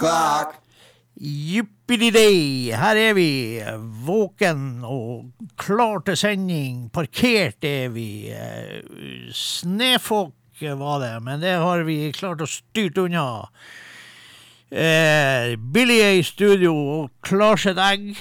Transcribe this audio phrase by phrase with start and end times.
[0.00, 0.56] O'clock.
[1.20, 3.60] Jippidi-dei, her er vi,
[4.06, 5.28] våken og
[5.60, 6.86] klar til sending.
[6.94, 8.30] Parkert er vi.
[8.32, 8.80] Eh,
[9.36, 13.50] Snøfokk var det, men det har vi klart å styrt unna.
[14.70, 18.14] Eh, Billy er i studio og klar sitt egg.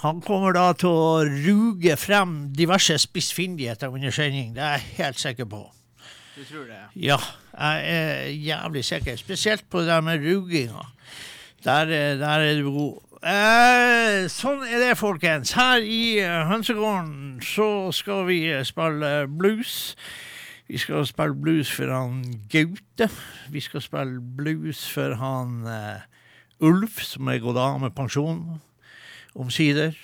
[0.00, 5.20] Han kommer da til å ruge frem diverse spissfindigheter under sending, det er jeg helt
[5.26, 5.66] sikker på.
[6.38, 6.78] Du tror det?
[6.94, 7.16] Ja,
[7.58, 9.16] jeg er jævlig sikker.
[9.16, 10.84] Spesielt på det der med ruginga.
[11.64, 11.84] Der,
[12.16, 13.00] der er du god.
[13.26, 15.56] Eh, sånn er det, folkens.
[15.58, 19.96] Her i eh, Hønsegården så skal vi eh, spille blues.
[20.70, 22.22] Vi skal spille blues for han
[22.52, 23.10] Gaute.
[23.50, 26.06] Vi skal spille blues for han uh,
[26.62, 28.60] Ulf, som er gått av med pensjon,
[29.34, 29.98] omsider.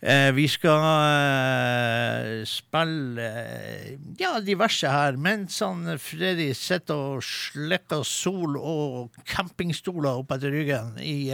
[0.00, 8.00] Eh, vi skal eh, spille eh, ja, diverse her, mens han Freddy sitter og slekker
[8.08, 11.28] sol og campingstoler opp etter ryggen i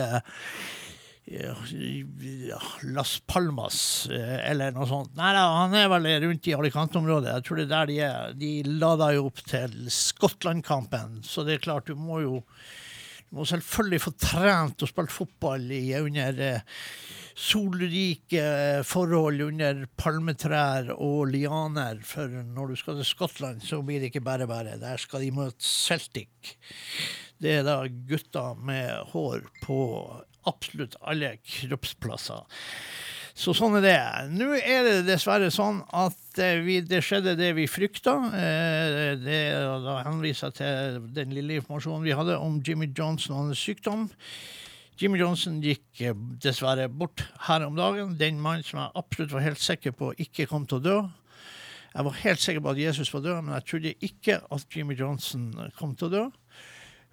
[2.90, 3.78] Las Palmas,
[4.10, 5.14] eller noe sånt.
[5.18, 7.32] Nei han er vel rundt i Alicante-området.
[7.34, 8.34] Jeg tror det er der de er.
[8.38, 8.50] De
[8.82, 12.42] lader jo opp til Skottland-kampen, så det er klart, du må jo
[13.26, 16.60] du må selvfølgelig få trent og spilt fotball i, under
[17.36, 18.44] solrike
[18.88, 22.00] forhold, under palmetrær og lianer.
[22.06, 24.78] For når du skal til Skottland, så blir det ikke bare bare.
[24.80, 26.56] Der skal de møte Celtic.
[27.36, 29.80] Det er da gutter med hår på
[30.48, 32.46] absolutt alle kroppsplasser.
[33.36, 33.96] Så sånn er det.
[34.32, 38.14] Nå er det dessverre sånn at eh, vi, det skjedde det vi frykta.
[38.32, 39.40] Eh, det,
[39.84, 44.06] da henviser jeg til den lille informasjonen vi hadde om Jimmy Johnson og hans sykdom.
[44.96, 48.14] Jimmy Johnson gikk eh, dessverre bort her om dagen.
[48.16, 50.96] Den mannen som jeg absolutt var helt sikker på ikke kom til å dø.
[51.96, 54.96] Jeg var helt sikker på at Jesus var død, men jeg trodde ikke at Jimmy
[54.96, 56.24] Johnson kom til å dø.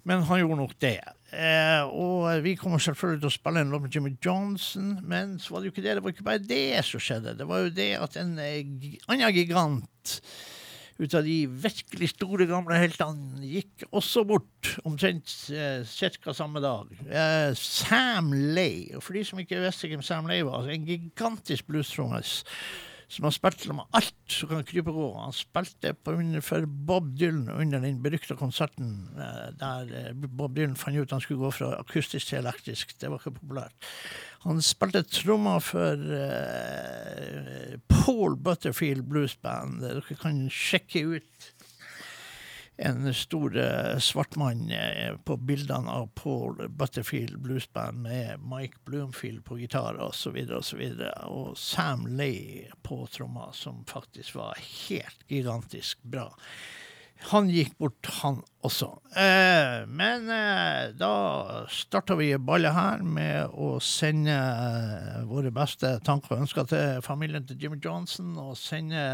[0.04, 0.98] Men han gjorde nok det.
[1.32, 5.54] Eh, og vi kommer selvfølgelig til å spille en låt med Jimmy Johnson, men så
[5.54, 5.94] var det jo ikke det.
[5.96, 7.36] Det var ikke bare det som skjedde.
[7.38, 8.60] Det var jo det at en eh,
[9.08, 10.18] annen gigant
[10.98, 16.34] ut av de virkelig store gamle heltene gikk også bort omtrent eh, ca.
[16.36, 16.92] samme dag.
[17.08, 18.92] Eh, Sam Lay.
[18.94, 22.22] Og for de som ikke visste hvem Sam Lay var, altså en gigantisk bluestrommer
[23.08, 25.08] som har spilt med alt som kan krype og gå.
[25.20, 25.94] Han spilte
[26.44, 31.22] for Bob Dylan under den berykta konserten eh, der eh, Bob Dylan fant ut han
[31.24, 32.96] skulle gå fra akustisk til elektrisk.
[33.00, 33.90] Det var ikke populært.
[34.44, 39.80] Han spilte trommer for eh, Paul Butterfield Blues Band.
[39.84, 41.53] Dere kan sjekke ut
[42.76, 48.76] en stor eh, svart mann eh, på bildene av Paul Butterfield Blues Band med Mike
[48.84, 50.38] Bloomfield på gitar osv.
[50.56, 56.32] Og, så videre, og Sam Lay på trommer, som faktisk var helt gigantisk bra.
[57.30, 58.90] Han gikk bort, han også.
[59.16, 61.14] Eh, men eh, da
[61.72, 67.46] starta vi ballet her med å sende eh, våre beste tanker og ønsker til familien
[67.48, 69.04] til Jimmy Johnson, og sende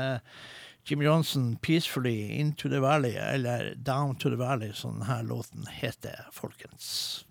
[0.90, 6.28] Jimmy Johnson 'Peacefully Into the Valley', eller 'Down to the Valley', som denne låten heter,
[6.32, 7.25] folkens.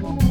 [0.00, 0.25] Down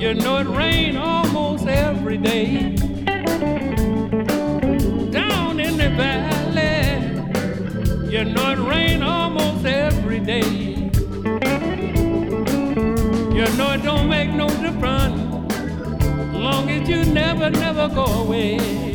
[0.00, 2.74] you know it rain almost every day
[5.10, 7.10] down in the valley.
[8.10, 10.90] You know it rain almost every day.
[13.36, 15.20] You know it don't make no difference,
[16.32, 18.89] long as you never, never go away.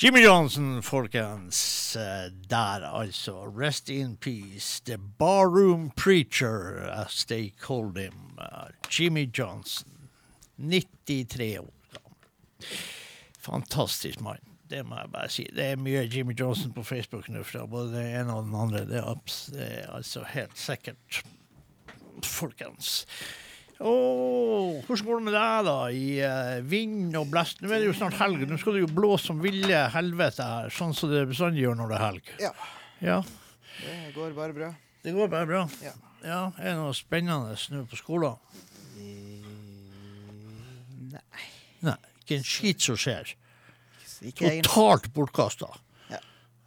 [0.00, 1.96] Jimmy Johnson, folkens.
[1.96, 3.52] Eh, Der, altså.
[3.58, 4.80] Rest in peace.
[4.84, 8.38] The barroom preacher, as they called him.
[8.40, 9.88] Eh, Jimmy Johnson.
[10.56, 12.16] 93 år gammel.
[13.40, 14.38] Fantastisk mann.
[14.70, 15.46] Det må jeg bare si.
[15.54, 18.84] Det er mye Jimmy Johnson på Facebook nå fra både den ene og den andre.
[18.86, 19.14] Det er,
[19.54, 21.22] det er altså helt sikkert.
[22.24, 23.06] Folkens.
[23.78, 25.74] Åh, hvordan går det med deg, da?
[25.94, 27.60] I uh, vind og blest?
[27.62, 28.42] Nå er det jo snart helg.
[28.50, 31.92] Nå skal det jo blåse som ville helvete her, sånn som det bestandig gjør når
[31.92, 32.32] det er helg.
[32.42, 32.52] Ja,
[32.98, 33.18] Ja,
[33.84, 34.72] det går bare bra.
[35.06, 35.60] det går bare bra.
[35.84, 35.92] Ja.
[36.26, 38.34] Ja, Er det noe spennende nå på skolen?
[41.12, 41.22] Nei,
[41.86, 41.94] Nei,
[42.24, 43.30] ikke en skit som skjer.
[44.34, 45.70] Totalt bortkasta.
[46.10, 46.18] Ja.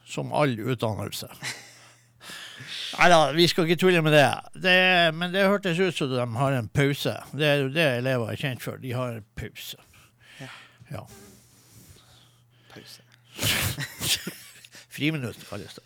[0.07, 1.27] Som all utdannelse.
[3.01, 4.27] Nei da, vi skal ikke tulle med det.
[4.61, 5.09] det.
[5.17, 7.15] Men det hørtes ut som de har en pause.
[7.33, 8.77] Det er jo det elever er kjent for.
[8.77, 9.79] De har en pause.
[10.37, 10.49] Ja.
[10.91, 11.01] ja.
[12.69, 13.01] Pause.
[14.93, 15.81] Friminutt kalles det.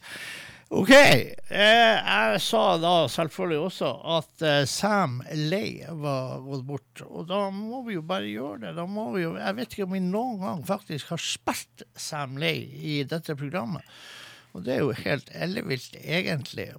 [0.75, 0.91] OK.
[0.91, 7.05] Eh, jeg sa da selvfølgelig også at eh, Sam Lay var gått bort.
[7.05, 8.74] Og da må vi jo bare gjøre det.
[8.81, 12.36] Da må vi jo, jeg vet ikke om vi noen gang faktisk har spilt Sam
[12.43, 13.88] Lay i dette programmet.
[14.51, 16.74] Og det er jo helt ellevilt, egentlig.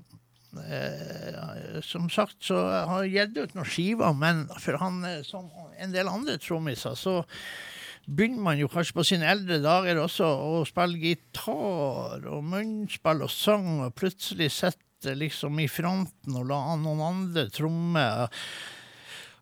[0.63, 2.59] Eh, som sagt så
[2.89, 5.49] har jeg gitt ut noen skiver, men for han, eh, som
[5.79, 7.23] en del andre trommiser, så
[8.07, 13.33] begynner man jo kanskje på sine eldre dager også å spille gitar og munnspill og
[13.33, 18.07] sang, og plutselig sitter liksom i fronten og la noen andre tromme.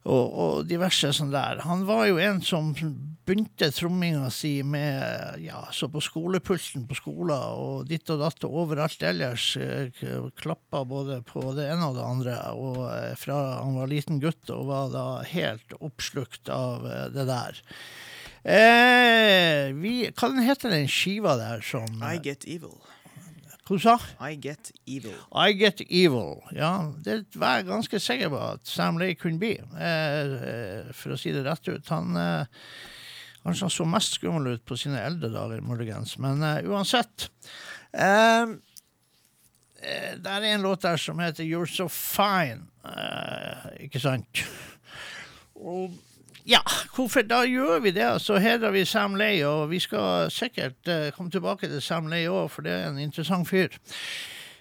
[0.04, 1.62] Og, og diverse sånn der.
[1.64, 2.74] Han var jo en som
[3.24, 8.58] begynte tromminga si med ja, så på skolepulten på skolen og ditt og datt og
[8.66, 9.46] overalt ellers.
[9.56, 9.88] eh,
[10.36, 12.36] Klappa både på det ene og det andre.
[12.52, 17.24] Og eh, fra han var liten gutt og var da helt oppslukt av eh, det
[17.30, 17.62] der.
[18.44, 22.76] Eh, vi, hva heter den skiva der som I get evil.
[23.64, 25.14] Hva sa I get evil.
[25.32, 26.42] I Get Evil.
[26.52, 31.14] Ja, det var jeg ganske sikker på at Sam Lay kunne bli, eh, eh, for
[31.14, 31.88] å si det rett ut.
[31.88, 32.44] Han eh,
[33.44, 36.16] han så mest skummel ut på sine eldre dager, muligens.
[36.18, 37.28] Men eh, uansett.
[37.92, 38.54] Eh,
[39.84, 42.70] eh, det er en låt der som heter You're So Fine.
[42.84, 44.44] Eh, ikke sant?
[45.54, 45.92] Og
[46.46, 46.60] ja,
[46.94, 48.20] hvorfor da gjør vi det?
[48.20, 52.28] Så hedrer vi Sam Lay, og vi skal sikkert uh, komme tilbake til Sam Lay
[52.28, 53.72] òg, for det er en interessant fyr.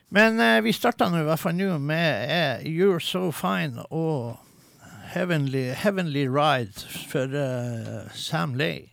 [0.09, 4.39] Men uh, vi starter nå i hvert fall nå med uh, You're So Fine og
[5.13, 7.27] Heavenly, Heavenly Ride for
[8.15, 8.92] Sam Lay.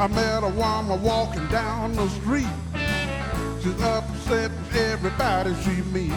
[0.00, 2.46] I met a woman walking down the street.
[3.60, 6.12] She's upset everybody she meet.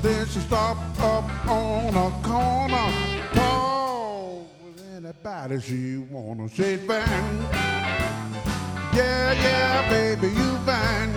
[0.00, 2.88] Then she stopped up on a corner.
[3.34, 6.48] Talk with anybody she wanna.
[6.48, 7.38] Say fine.
[8.94, 11.12] Yeah, yeah, baby, you fine.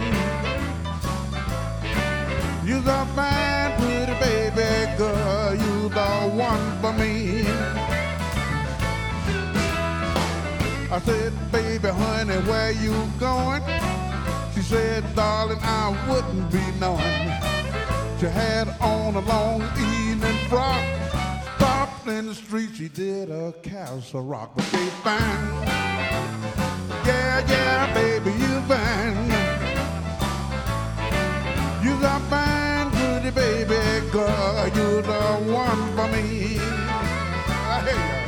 [2.67, 5.55] You're a fine, pretty baby girl.
[5.55, 7.78] You the one for me.
[10.91, 13.62] I said, baby, honey, where you going?
[14.55, 17.29] She said, darling, I wouldn't be knowing.
[18.19, 20.84] She had on a long evening frock.
[21.58, 24.53] Stopped in the street, she did a castle rock.
[24.55, 25.48] But they fine.
[27.05, 29.29] Yeah, yeah, baby, you fine.
[31.86, 34.67] You got fine, pretty baby girl.
[34.75, 36.58] You're the one for me.
[36.60, 38.19] I hear you.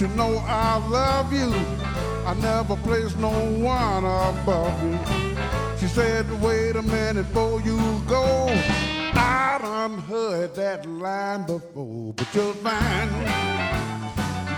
[0.00, 1.52] You know I love you?
[2.24, 4.98] I never place no one above you.
[5.78, 8.46] She said, wait a minute before you go.
[9.14, 13.10] I done heard that line before, but you're fine.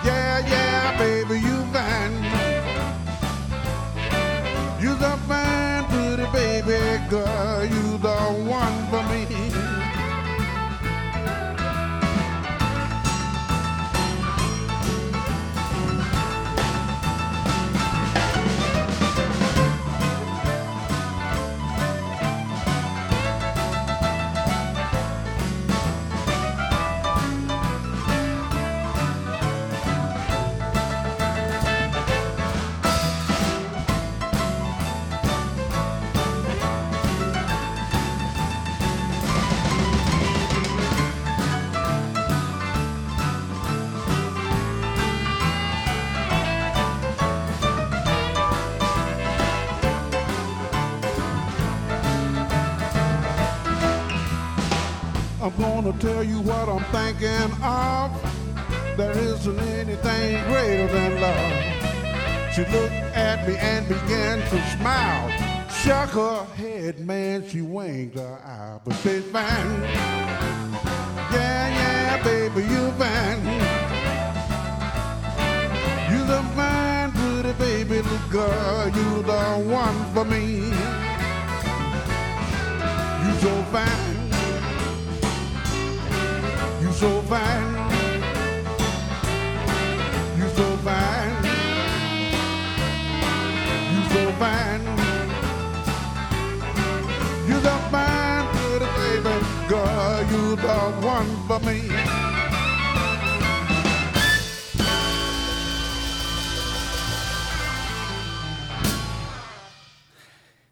[0.04, 2.16] Yeah, yeah, baby, you fine.
[4.82, 7.64] You the fine, pretty baby girl.
[7.64, 9.69] You the one for me.
[56.00, 58.10] Tell you what I'm thinking of.
[58.96, 62.54] There isn't anything greater than love.
[62.54, 65.30] She looked at me and began to smile.
[65.68, 69.82] Shook her head, man, she winked her eye, but she's fine.
[71.32, 73.44] Yeah, yeah, baby, you fine.
[76.10, 80.70] You the fine, pretty baby, little girl, you the one for me.
[83.22, 84.19] You so fine.
[87.00, 87.72] So fine.
[90.38, 91.34] You so fine.
[93.92, 94.84] You so fine.
[97.48, 99.34] You the fine, pretty baby
[99.68, 100.18] girl.
[100.30, 100.78] You the
[101.14, 101.78] one for me.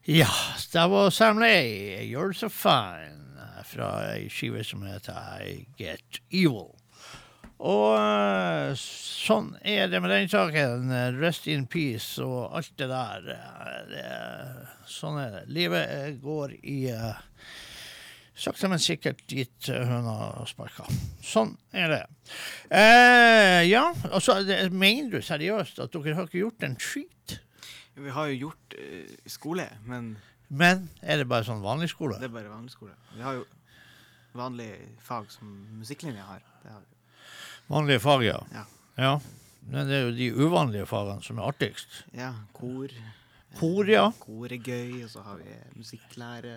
[0.05, 0.29] Ja,
[0.73, 3.18] det var Sam Lay, 'You're So Fine',
[3.69, 6.75] fra ei skive som heter I Get Evil.
[7.59, 10.93] Og eh, sånn er det med den saken.
[11.19, 13.33] Rest in peace og alt det der.
[13.91, 14.05] Det,
[14.87, 15.47] sånn er det.
[15.51, 17.25] Livet går i eh,
[18.39, 20.87] sakte, men sikkert dit eh, høna sparka.
[21.25, 22.03] Sånn er det.
[22.71, 27.39] Eh, ja, altså, så mener du seriøst at dere har ikke gjort en skit?
[27.99, 30.13] Vi har jo gjort uh, skole, men
[30.49, 32.17] Men er det bare sånn vanlig skole?
[32.23, 32.95] det er bare vanlig skole.
[33.17, 33.43] Vi har jo
[34.39, 36.41] vanlige fag som musikklinja har.
[36.63, 36.87] Det har.
[37.69, 38.39] Vanlige fag, ja.
[38.55, 38.65] Ja.
[38.97, 39.13] ja.
[39.69, 42.03] Men det er jo de uvanlige fagene som er artigst.
[42.17, 42.89] ja, kor.
[43.59, 44.07] Kor, ja.
[44.21, 46.55] Kor er gøy, og så har vi musikklære.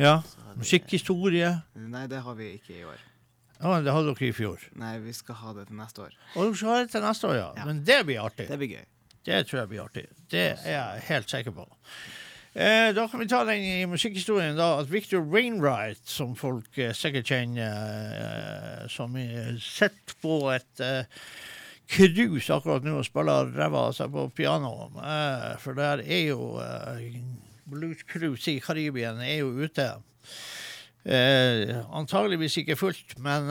[0.00, 0.18] ja.
[0.22, 1.50] Vi- Musikkhistorie.
[1.76, 3.00] Nei, det har vi ikke i år.
[3.62, 4.58] Ja, det hadde dere i fjor.
[4.74, 6.14] Nei, vi skal ha det til neste år.
[6.34, 7.50] Og dere skal ha det til neste år, ja.
[7.56, 7.64] Ja.
[7.68, 8.48] Men det blir artig.
[8.48, 8.84] Det blir gøy.
[9.24, 10.06] Det tror jeg blir artig.
[10.32, 11.68] Det er jeg helt sikker på.
[12.54, 16.92] Eh, da kan vi ta den i musikkhistorien da, at Victor Wainwright, som folk eh,
[16.92, 17.78] sikkert kjenner,
[18.12, 19.16] eh, som
[19.56, 21.22] sitter på et eh,
[21.88, 24.90] krus akkurat nå og spiller ræva av seg på piano.
[25.00, 27.16] Eh, for der er jo eh,
[27.72, 29.88] Blues Cruise i Karibien er jo ute.
[31.02, 33.48] Antageligvis ikke fullt, men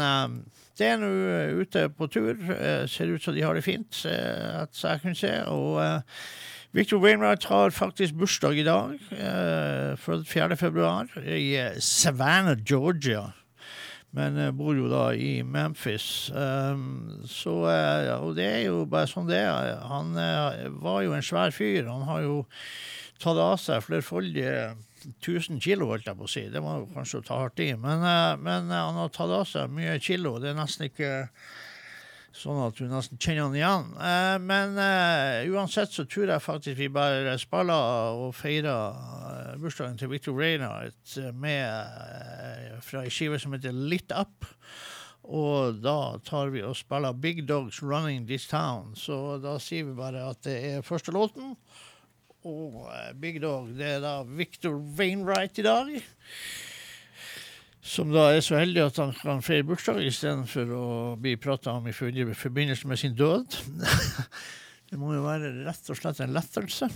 [0.77, 1.09] det er nå
[1.57, 2.37] ute på tur.
[2.87, 5.33] Ser ut som de har det fint, eh, at jeg kunne se.
[5.49, 5.81] Og
[6.71, 10.55] Victor Wainwright har faktisk bursdag i dag, eh, født 4.
[10.55, 13.34] februar, i eh, Savannah, Georgia.
[14.15, 16.31] Men eh, bor jo da i Memphis.
[16.31, 19.81] Um, så, eh, og det er jo bare sånn det er.
[19.91, 21.89] Han eh, var jo en svær fyr.
[21.91, 22.38] Han har jo
[23.19, 24.71] tatt av seg flerfoldige
[25.19, 26.45] 1000 kilo, holdt jeg på å si.
[26.53, 27.73] Det var jo kanskje å ta hardt i.
[27.75, 30.38] Men, eh, men han har tatt av seg mye kilo.
[30.39, 31.12] Det er nesten ikke
[32.36, 33.89] sånn at du nesten kjenner han igjen.
[34.08, 40.00] Eh, men eh, uansett så tror jeg faktisk vi bare spiller og feirer eh, bursdagen
[40.00, 40.96] til Victor Reynard
[41.36, 44.48] med, eh, fra ei skive som heter Lit Up.
[45.32, 48.96] Og da tar vi og spiller Big Dogs Running This Town.
[48.98, 51.56] Så da sier vi bare at det er første låten.
[52.48, 55.96] Og eh, Big Dog, det er da Victor Wainwright i dag.
[57.82, 60.88] Som da er så heldig at han kan feire bursdag istedenfor å
[61.22, 63.58] bli prata om i forbindelse med sin død.
[64.91, 66.91] det må jo være rett og slett en lettelse.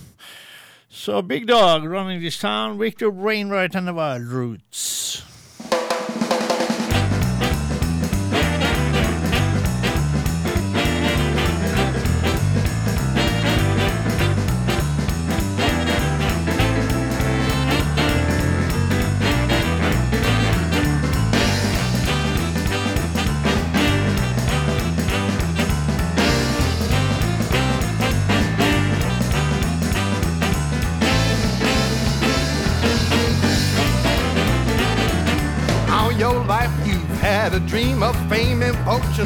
[0.88, 5.26] Så Big Dog, Running This Town, Victor Wainwright and the Wild Roots.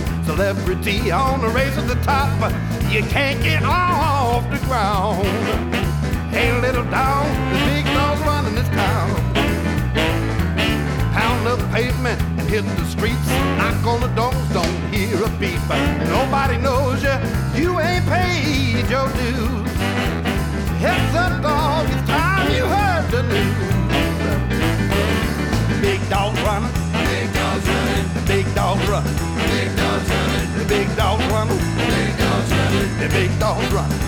[0.00, 2.30] Fortune, celebrity on the race to the top,
[2.90, 5.26] you can't get off the ground.
[6.30, 9.10] Hey, little dog, the big dog's running this town.
[11.12, 13.28] Pound the pavement and hit the streets.
[13.58, 15.60] Knock on the doors, don't hear a beep.
[16.08, 17.16] Nobody knows you,
[17.54, 19.70] you ain't paid your dues.
[20.80, 23.70] Heads up, dog, it's time you heard the news.
[25.80, 26.72] Big dog running.
[26.92, 28.26] Big dog's running.
[28.26, 29.16] Big dog running.
[30.58, 31.56] The big dog running.
[31.96, 32.98] Big dog's running.
[33.00, 33.98] The big dog's running.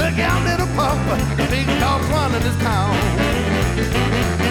[0.00, 0.96] Look out, little pup.
[1.36, 4.45] The big dog's running this town.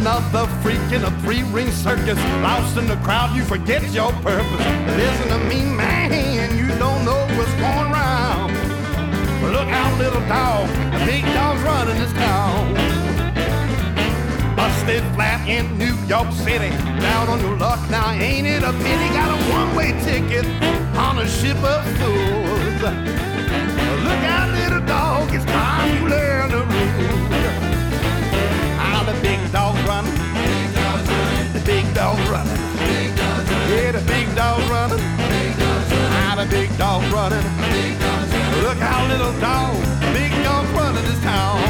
[0.00, 4.64] Another freak in a three-ring circus, lost in the crowd, you forget your purpose.
[4.96, 8.52] Listen to me, man, you don't know what's going round.
[9.42, 12.74] Look out, little dog, the big dog's running this town.
[14.54, 19.08] Busted flat in New York City, down on your luck, now ain't it a pity?
[19.08, 20.46] Got a one-way ticket
[20.96, 22.82] on a ship of fools.
[24.06, 27.17] Look out, little dog, it's time you learn the rules.
[29.58, 30.14] Dog's running.
[31.52, 32.60] The big dog's running.
[33.70, 35.00] Yeah, the big dog's running.
[36.20, 36.68] Ah, the big.
[36.78, 37.44] Dog's running.
[38.62, 39.74] Look out, little dog.
[40.14, 41.67] Big dog's running this town.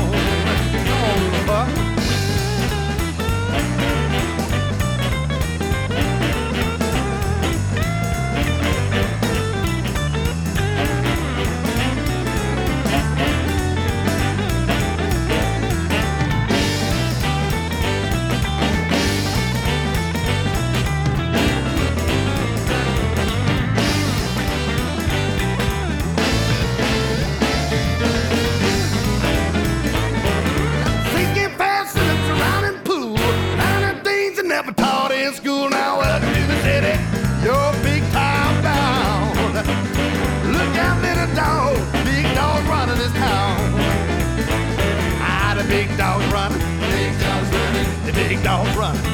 [48.48, 49.04] Dog's running.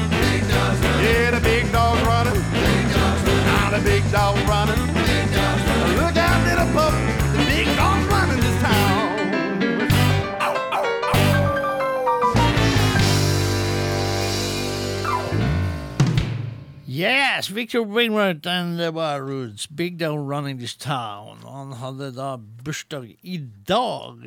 [1.03, 2.39] Yeah, the big running.
[3.51, 4.79] Ah, the big dog's running.
[5.99, 6.93] Look out, little pup.
[7.35, 7.67] The big
[8.09, 9.19] running this town.
[10.39, 11.25] Ow, ow, ow.
[16.85, 18.89] Yes, Victor Wainwright and the
[19.21, 19.65] Roots.
[19.65, 21.39] Big Down Running This Town.
[21.43, 24.25] Han hadde da bursdag i dag,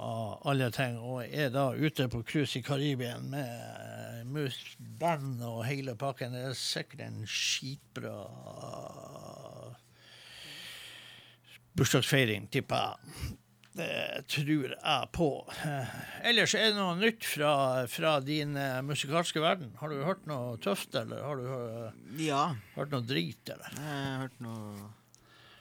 [0.00, 3.85] av alle ting, og er da ute på cruise i Karibien med
[4.32, 4.56] mus,
[5.00, 6.34] band og hele pakken.
[6.36, 8.18] Det er sikkert en skitbra
[11.76, 13.34] bursdagsfeiring, tipper jeg.
[13.76, 13.88] Det
[14.32, 15.26] tror jeg på.
[16.24, 17.50] Ellers er det noe nytt fra,
[17.92, 19.74] fra din eh, musikalske verden.
[19.82, 22.46] Har du hørt noe tøft, eller har du eh, Ja,
[22.78, 23.76] hørt noe drit, eller?
[23.76, 24.88] jeg har hørt noe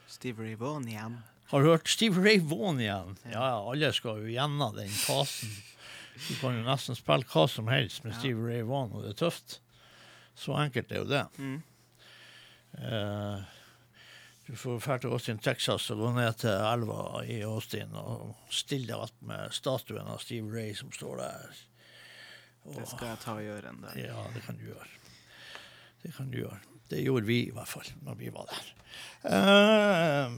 [0.08, 1.18] Steve Ray Vaughan igjen.
[1.52, 3.18] Har du hørt Steve Ray Vaughan igjen?
[3.28, 5.52] Ja, ja, alle skal jo gjennom den fasen.
[6.16, 9.22] Du kan jo nesten spille hva som helst med Steve Ray Vaughan, og det er
[9.26, 9.60] tøft.
[10.36, 11.26] Så enkelt er jo det.
[11.38, 11.60] Mm.
[12.76, 13.44] Uh,
[14.46, 18.92] du får dra til Austin, Texas og gå ned til elva i Austin og stille
[18.92, 21.56] deg att med statuen av Steve Ray som står der.
[22.76, 23.98] Det skal jeg ta og gjøre en dag.
[23.98, 24.88] Ja, det kan du gjøre.
[26.04, 26.62] Det kan du gjøre.
[26.90, 28.72] Det gjorde vi i hvert fall når vi var der.
[29.26, 30.38] Eh,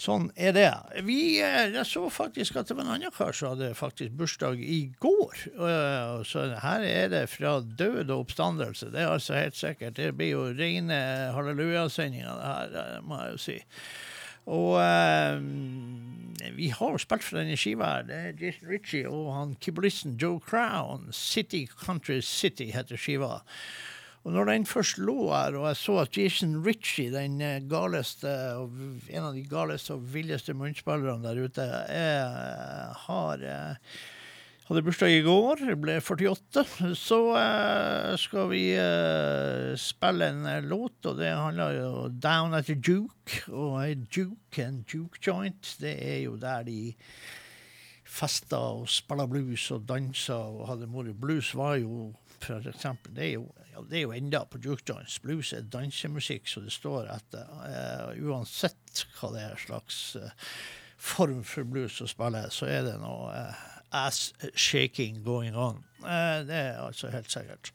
[0.00, 0.68] sånn er det.
[1.06, 4.60] Vi, eh, jeg så faktisk at det var en annen kar som hadde faktisk bursdag
[4.60, 5.46] i går.
[5.54, 8.90] Eh, så her er det fra død og oppstandelse.
[8.94, 9.98] Det er altså helt sikkert.
[9.98, 11.00] Det blir jo rene
[11.36, 13.58] hallelujasendinger, det her, eh, må jeg jo si.
[14.50, 15.38] Og eh,
[16.56, 18.08] vi har spilt for denne skiva her.
[18.08, 21.10] Det er Jason Ritchie og han keyboardisten Joe Crown.
[21.12, 23.40] City Country City heter skiva.
[24.20, 28.28] Og når den først lå her, og jeg så at Jason Ritchie, den eh, galeste,
[29.08, 33.94] en av de galeste og villeste munnspillerne der ute, er, har eh,
[34.70, 36.62] hadde bursdag i går, ble 48,
[36.94, 41.90] så uh, skal vi uh, spille en uh, låt, og det handler jo
[42.22, 43.40] Down at the Juke.
[43.50, 46.92] Og en juke, and juke joint, det er jo der de
[48.06, 51.18] festa og spilla blues og dansa og hadde moro.
[51.18, 53.44] Blues var jo for eksempel, det er jo,
[53.88, 55.18] det er jo enda på Duke joints.
[55.22, 57.50] Blues er dansemusikk, så det står etter.
[57.64, 60.30] Uh, uansett hva det er slags uh,
[61.00, 65.84] form for blues å spille, så er det noe uh, ass shaking going on.
[66.00, 67.72] Det er altså helt sikkert.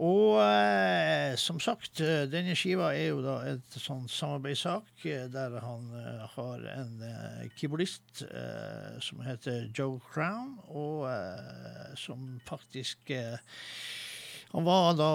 [0.00, 1.98] Og eh, som sagt,
[2.30, 8.22] denne skiva er jo da et sånn samarbeidssak der han eh, har en eh, keyboardist
[9.04, 11.04] som heter Joe Crown, og
[12.00, 13.36] som faktisk eh,
[14.50, 15.10] han var da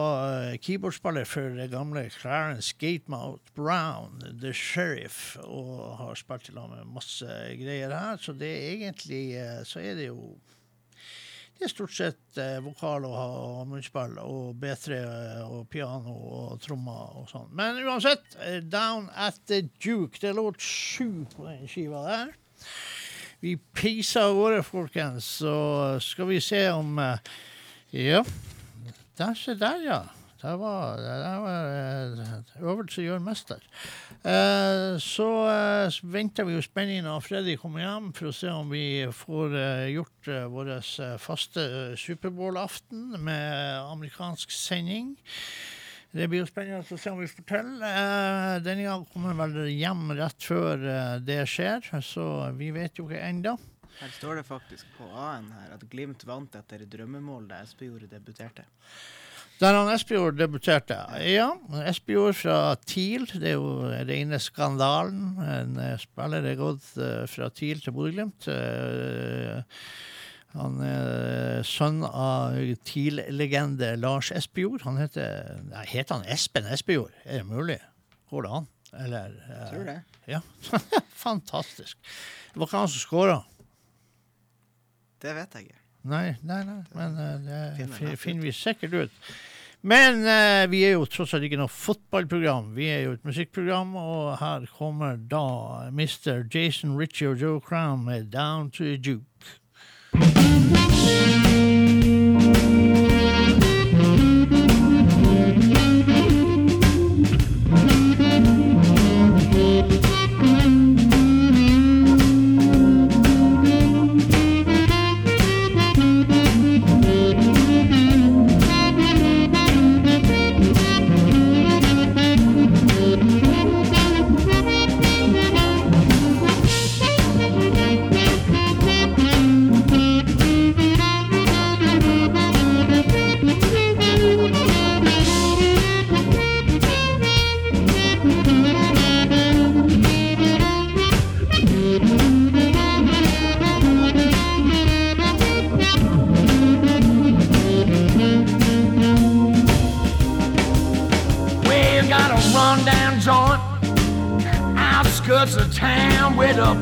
[0.47, 6.69] eh, keyboardspiller for det gamle Clarence Gatemouth Brown, The Sheriff, og har spilt i lag
[6.71, 7.27] med masse
[7.59, 8.21] greier her.
[8.21, 10.37] Så det er egentlig eh, så er det jo
[11.55, 15.01] det er stort sett eh, vokal og, og munnspill og B3
[15.43, 17.51] og piano og trommer og sånn.
[17.55, 18.39] Men uansett,
[18.71, 22.35] Down at the Duke, det låt sju på den skiva der.
[23.43, 25.55] Vi peiser av gårde, folkens, så
[26.03, 26.99] skal vi se om
[27.95, 28.23] Ja.
[29.17, 30.03] Der, se der, ja.
[30.45, 31.13] Det var, det
[32.21, 33.61] eh, øvelse gjør mester.
[34.21, 38.69] Eh, så eh, venter vi jo spenning når Freddy kommer hjem, for å se om
[38.69, 45.15] vi får eh, gjort eh, vår eh, faste eh, Superbowl-aften med amerikansk sending.
[46.15, 47.71] Det blir jo spennende å se om vi får til.
[47.87, 50.85] Eh, denne gang kommer vel hjem rett før
[51.25, 53.55] det skjer, så vi vet jo ikke ennå.
[53.99, 58.65] Her står det faktisk på A-en her at Glimt vant etter drømmemål da Espejord debuterte.
[59.61, 60.97] Der han Espejord debuterte.
[61.23, 61.53] Ja,
[61.87, 63.23] Espejord fra TIL.
[63.31, 65.37] Det er jo rene skandalen.
[65.39, 68.49] En eh, spiller er gått eh, fra TIL til Bodø-Glimt.
[68.51, 69.63] Eh,
[70.55, 74.83] han er sønn av TIL-legende Lars Espejord.
[74.87, 77.15] Han heter Nei, heter han Espen Espejord?
[77.23, 77.79] Er det mulig?
[78.31, 78.69] Går det an?
[79.05, 79.39] Eller
[79.71, 79.99] Tror det.
[80.31, 80.43] Ja.
[81.25, 81.99] Fantastisk.
[82.51, 83.41] Det var ikke han som skåra.
[85.25, 85.81] Det vet jeg ikke.
[86.05, 89.35] Nei, nei, nei, men uh, det Finner finner vi sikkert ut.
[89.85, 93.93] Men eh, vi er jo tross alt ikke noe fotballprogram, vi er jo et musikkprogram,
[94.01, 95.45] og her kommer da
[95.93, 96.41] Mr.
[96.49, 99.61] Jason Ritchie og Joe Crown med Down to a Juke.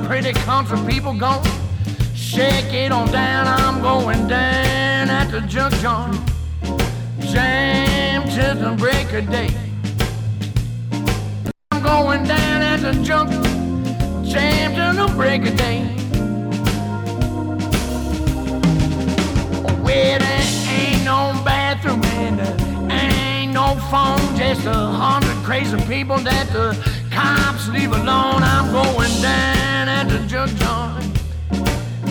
[0.05, 1.41] Pretty country people go.
[2.13, 6.15] Shake it on down, I'm going down at the junk joint.
[7.31, 9.49] Jam till the break of day.
[11.71, 13.29] I'm going down at the junk,
[14.25, 15.79] jam till the break of day.
[19.83, 26.17] Well, there ain't no bathroom and there ain't no phone, just a hundred crazy people
[26.17, 26.73] that the
[27.23, 28.41] cops leave alone.
[28.43, 31.03] I'm going down at the junk joint.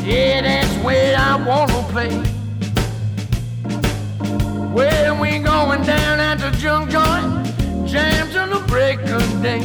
[0.05, 2.12] Yeah, that's where I wanna play.
[4.77, 7.31] Well, we going down at the junk joint,
[7.87, 9.62] jam till the break of day.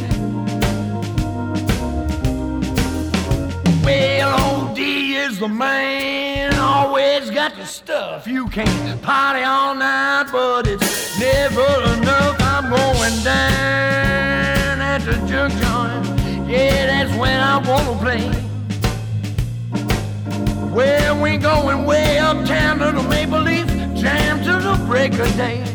[3.84, 8.28] Well, D is the man, always got the stuff.
[8.28, 12.36] You can't party all night, but it's never enough.
[12.38, 16.48] I'm going down at the junk joint.
[16.48, 18.30] Yeah, that's when I wanna play.
[20.72, 23.66] Well, we going way uptown to the Maple Leaf,
[24.00, 25.67] jam to the break of day.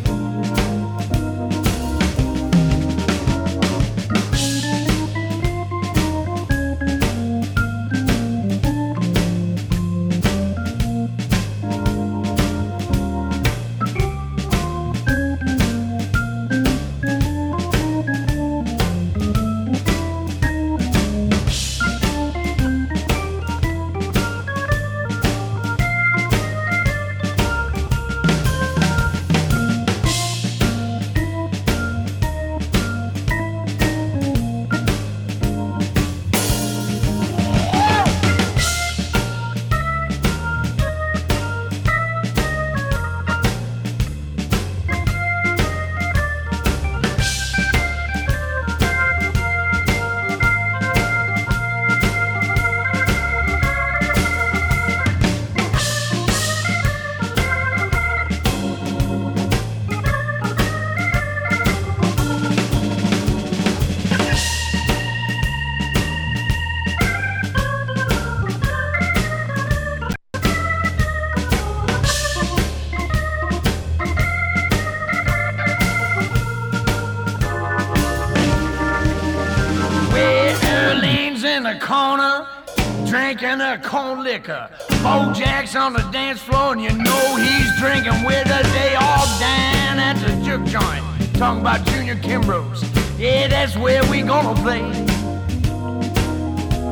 [83.61, 84.69] A corn liquor.
[85.01, 88.71] Bo Jack's on the dance floor, and you know he's drinking with us.
[88.73, 91.03] They all down at the juke joint,
[91.35, 93.19] talking about Junior Kimbrough.
[93.19, 94.81] Yeah, that's where we gonna play.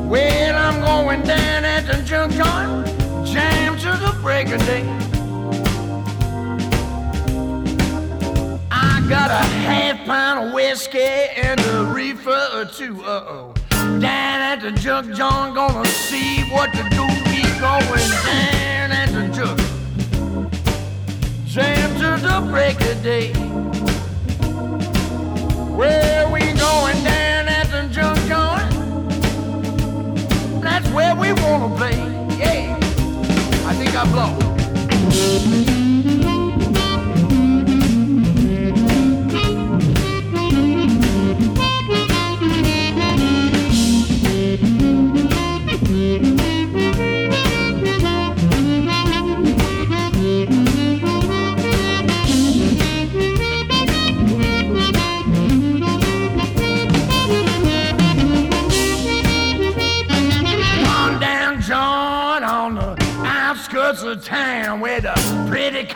[0.08, 4.84] Well, I'm going down at the juke joint, jam to the break of day.
[8.72, 13.04] I got a half pound of whiskey and a reefer or two.
[13.04, 13.41] Uh
[14.72, 17.04] the jug joint, gonna see what to do.
[17.30, 19.58] We going down at the jug.
[21.46, 23.34] Jam to the break of day.
[25.74, 28.72] Where we going down at the jug joint?
[30.62, 31.98] That's where we wanna play.
[32.38, 32.78] Yeah.
[33.68, 35.71] I think I blow.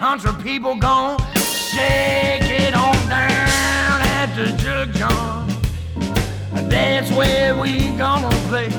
[0.07, 1.17] Country people gone.
[1.33, 5.49] Shake it on down at the Jug John.
[6.69, 8.69] That's where we gonna play.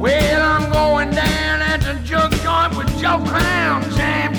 [0.00, 3.82] Well, I'm going down at the Jug Joint with Joe Crown.
[3.90, 4.31] Jam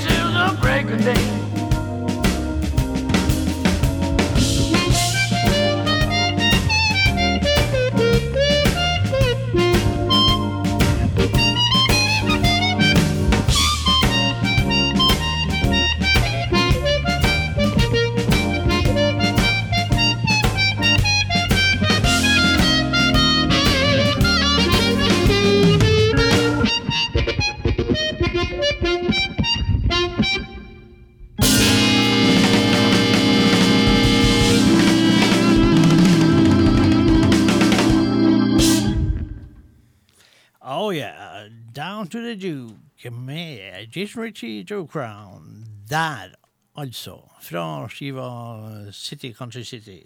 [43.11, 45.65] Med Jason Ritchie, Joe Crown.
[45.89, 46.35] Der,
[46.75, 47.19] altså.
[47.41, 49.99] Fra skiva City Country City.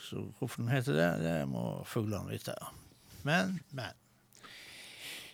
[0.00, 2.54] Så hvorfor den heter det, det må fuglene vite.
[3.22, 3.94] Men, men.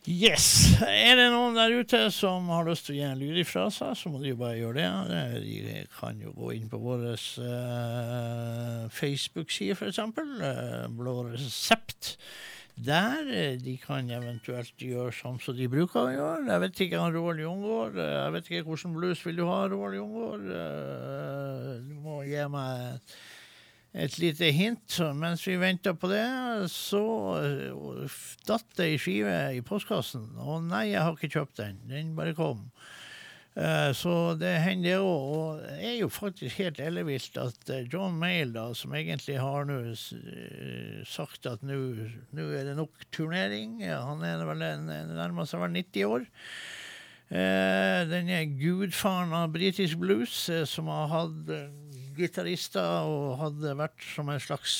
[0.08, 0.68] Yes.
[0.86, 3.96] Er det noen der ute som har lyst til å gi en lyd ifra seg,
[3.98, 5.40] så må de jo bare gjøre det.
[5.44, 10.00] De kan jo gå inn på vår uh, Facebook-side, f.eks.
[10.00, 12.14] Uh, Blå resept.
[12.84, 16.44] Der eh, de kan eventuelt gjøre sånn som de bruker å gjøre.
[16.46, 17.96] Jeg vet ikke om Roald Jungård.
[17.98, 20.46] eh, Jeg vet ikke hvordan blues vil du ha, Roald Jungård.
[20.46, 23.00] Eh, Du må gi meg
[23.98, 24.98] et lite hint.
[25.18, 26.22] Mens vi venter på det,
[26.70, 27.02] så
[28.46, 30.28] datt det ei skive i postkassen.
[30.38, 31.80] Å nei, jeg har ikke kjøpt den.
[31.90, 32.68] Den bare kom.
[33.58, 35.22] Eh, Så det hender det òg.
[35.34, 39.66] Og det er jo faktisk helt ellevilt at eh, John Mayle, da, som egentlig har
[39.66, 41.78] nå eh, sagt at nå
[42.36, 46.28] er det nok turnering Han er vel nærmer seg vel 90 år.
[47.28, 50.32] Denne gudfaren av britisk blues,
[50.70, 51.50] som har hatt
[52.16, 54.78] gitarister og hadde vært som en slags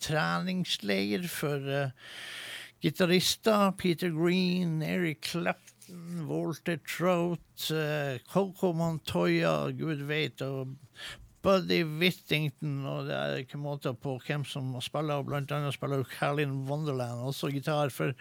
[0.00, 1.68] treningsleir for
[2.80, 3.74] gitarister.
[3.76, 5.28] Peter Green, Eric
[5.86, 10.74] Clapton, Walter Trout, eh, Coco Montoya, gud veit, og
[11.42, 16.02] Buddy Whittington, og det er ikke måte på hvem som spiller, og blant annet spiller
[16.18, 18.12] Calin Wonderland, også gitar for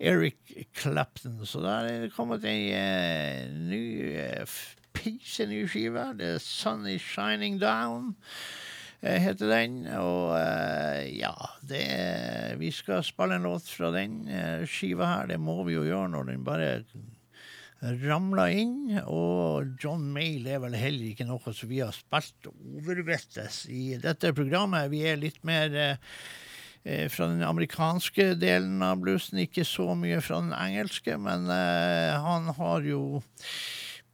[0.00, 1.44] Eric Clapton.
[1.44, 4.56] Så der er det kommet ei uh, ny uh,
[4.94, 6.14] pise ny skive.
[6.18, 8.61] The Sun Is Shining Down eh,
[9.02, 9.80] heter den.
[9.98, 11.34] Og eh, ja,
[11.66, 11.86] det
[12.60, 15.32] vi skal spille en låt fra den eh, skiva her.
[15.32, 16.70] Det må vi jo gjøre når den bare
[17.82, 19.00] ramla inn.
[19.10, 24.32] Og John Mayle er vel heller ikke noe som vi har spilt overvettes i dette
[24.36, 24.90] programmet.
[24.92, 26.16] Vi er litt mer eh,
[26.84, 32.14] eh, fra den amerikanske delen av bluesen, ikke så mye fra den engelske, men eh,
[32.22, 33.04] han har jo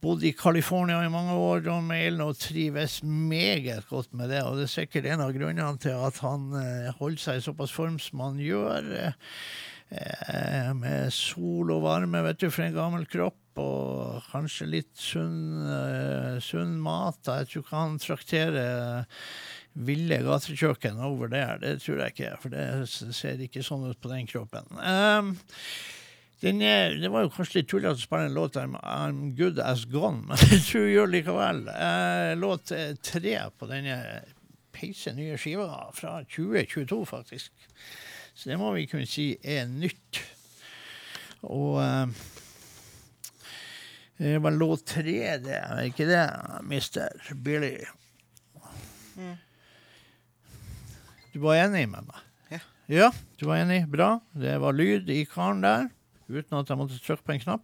[0.03, 4.45] bodd i California i mange år, John Mayle, og trives meget godt med det.
[4.47, 7.75] Og det er sikkert en av grunnene til at han eh, holder seg i såpass
[7.75, 8.89] form som han gjør.
[9.91, 13.41] eh, med sol og varme, vet du, for en gammel kropp.
[13.59, 17.19] Og kanskje litt sunn, eh, sunn mat.
[17.27, 19.07] Jeg tror ikke han trakterer
[19.79, 21.59] ville gatekjøkken over der.
[21.63, 24.67] Det tror jeg ikke, for det ser ikke sånn ut på den kroppen.
[24.79, 25.35] Um,
[26.43, 29.85] er, det var jo kanskje litt tullete å spille en låt der I'm Good As
[29.91, 31.63] Gone, men det tror jeg gjør likevel.
[31.73, 33.99] Eh, låt eh, tre på denne
[34.75, 37.69] peise nye skiva fra 2022, faktisk.
[38.39, 40.23] Så det må vi kunne si er nytt.
[41.49, 42.07] Og eh,
[44.19, 46.25] det var låt tre, det, er ikke det,
[46.67, 47.77] mister Billy?
[51.35, 52.25] Du var enig med meg?
[52.51, 52.65] Ja.
[52.89, 53.85] Ja, du var enig.
[53.91, 54.17] Bra.
[54.35, 55.91] Det var lyd i karen der,
[56.29, 57.63] uten at jeg måtte trykke på en knapp.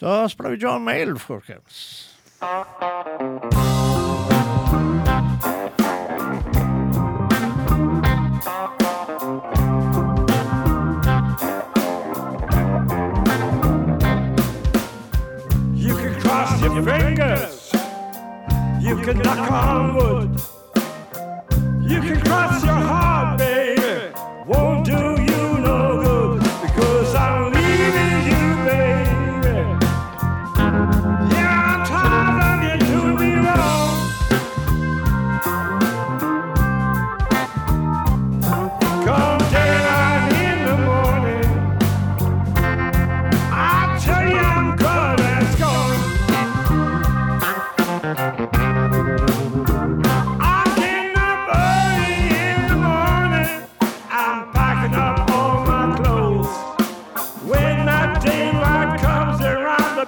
[0.00, 2.08] Da spiller vi John Mayle, folkens.
[15.74, 17.72] You can cross your fingers.
[18.80, 20.40] You can knock on wood.
[21.82, 23.01] You can cross your heart,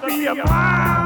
[0.05, 1.04] be a mile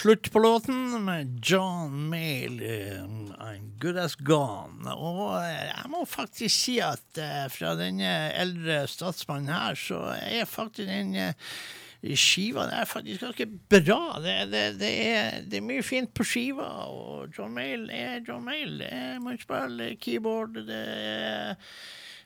[0.00, 3.02] slutt på låten med John Mayle, eh,
[3.38, 4.88] I'm Good As Gone.
[4.94, 10.48] Og eh, jeg må faktisk si at eh, fra denne eldre statsmannen her, så er
[10.48, 11.36] faktisk den
[12.16, 14.00] skiva det er faktisk ganske bra.
[14.24, 18.46] Det, det, det, er, det er mye fint på skiva, og John Mayle er John
[18.46, 18.78] Mayle.
[18.80, 21.58] Det er munnspill, keyboard, det er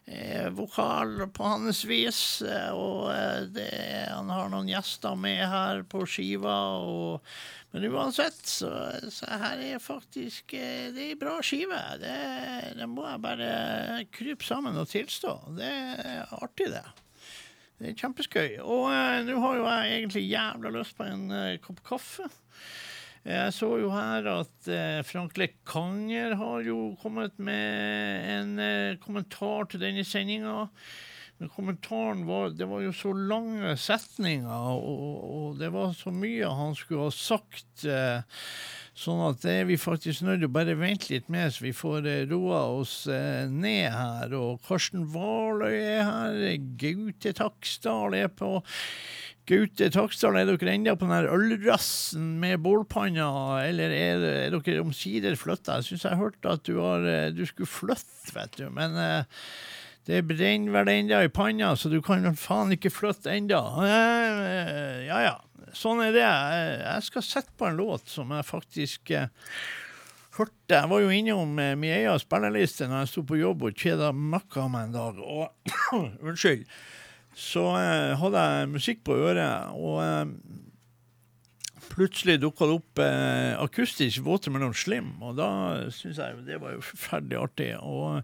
[0.07, 2.43] eh, vokal på hans vis.
[2.43, 3.69] eh, Og eh, det,
[4.11, 6.57] han har noen gjester med her på skiva.
[6.85, 7.37] Og,
[7.75, 8.71] men uansett, så,
[9.11, 11.81] så her er faktisk eh, Det er ei bra skive.
[12.03, 12.19] Det,
[12.79, 13.53] det må jeg bare
[14.15, 15.39] krype sammen og tilstå.
[15.59, 15.73] Det
[16.05, 16.85] er artig, det.
[17.81, 18.51] Det er kjempeskøy.
[18.63, 22.29] Og eh, nå har jo jeg egentlig jævla lyst på en eh, kopp kaffe.
[23.25, 29.65] Jeg så jo her at eh, Frank Lekanger har jo kommet med en eh, kommentar
[29.73, 30.67] til denne sendinga.
[31.41, 36.53] Men kommentaren var Det var jo så lange setninger, og, og det var så mye
[36.53, 37.87] han skulle ha sagt.
[37.89, 38.45] Eh,
[38.95, 41.73] sånn at det er vi faktisk nødt til å bare vente litt med, så vi
[41.75, 44.37] får roa oss ned her.
[44.37, 46.45] Og Karsten Warløy er her.
[46.79, 48.61] Gaute Taksdal er på
[49.45, 53.29] Gaute Taksdal, er dere ennå på den ølrassen med bålpanna,
[53.67, 55.79] eller er, er dere omsider flytta?
[55.83, 59.45] Jeg syns jeg hørte at du, har, eh, du skulle flytte, vet du, men eh,
[60.09, 63.61] det brenner vel ennå i panna, så du kan vel faen ikke flytte ennå.
[63.85, 65.37] Eh, ja ja,
[65.77, 66.25] sånn er det.
[66.25, 69.29] Jeg skal sette på en låt som jeg faktisk eh,
[70.39, 70.77] hørte.
[70.77, 74.13] Jeg var jo innom eh, min egen spillerliste når jeg sto på jobb og kjeda
[74.13, 75.25] møkka meg en dag.
[75.25, 75.73] Og
[76.29, 76.65] unnskyld.
[77.35, 80.27] Så eh, hadde jeg musikk på øret, og eh,
[81.95, 85.49] plutselig dukka det opp eh, akustisk Mellom Slim, og da
[85.91, 87.73] syns jeg det var jo forferdelig artig.
[87.83, 88.23] Og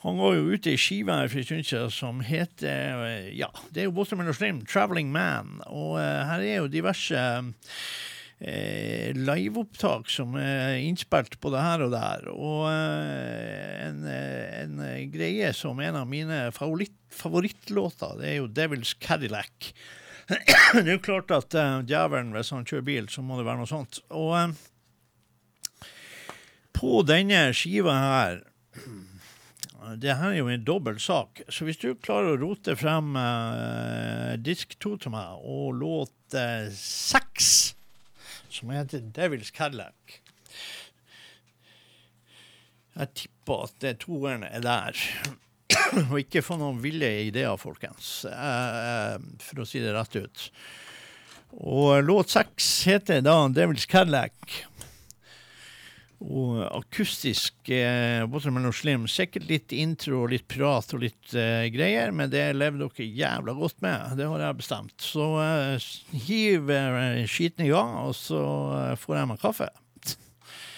[0.00, 3.50] han var jo ute i skive her for en stund siden som heter eh, Ja,
[3.70, 5.60] det er jo Watermelon Slim, 'Traveling Man'.
[5.66, 7.18] Og eh, her er jo diverse
[8.40, 12.28] eh, liveopptak som er innspilt både her og der.
[12.32, 18.36] Og eh, en, eh, en eh, greie som en av mine favoritt, favorittlåter, det er
[18.38, 19.72] jo 'Devil's Cadillac'.
[20.30, 23.62] det er jo klart at eh, djevelen, hvis han kjører bil, så må det være
[23.62, 24.02] noe sånt.
[24.14, 25.86] Og eh,
[26.76, 28.44] på denne skiva her
[30.00, 34.36] det her er jo en dobbel sak, så hvis du klarer å rote frem eh,
[34.38, 37.74] disk to til meg, og låt eh, seks,
[38.52, 40.20] som heter Devil's Cadillac
[42.96, 44.98] Jeg tipper at det toeren er der.
[46.10, 50.46] og ikke få noen ville ideer, folkens, eh, for å si det rett ut.
[51.66, 54.36] Og låt seks heter da Devil's Cadillac.
[56.20, 59.06] Og akustisk eh, Watermelon Slim.
[59.08, 63.54] Sikkert litt intro og litt prat og litt eh, greier, men det lever dere jævla
[63.56, 64.18] godt med.
[64.20, 64.96] Det har jeg bestemt.
[65.00, 65.88] Så eh,
[66.28, 68.42] hiv eh, skiten i og så
[68.76, 69.70] eh, får jeg meg kaffe.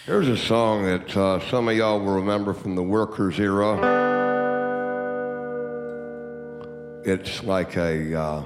[0.07, 3.78] Here's a song that uh, some of y'all will remember from the workers era.
[7.05, 8.43] It's like a uh,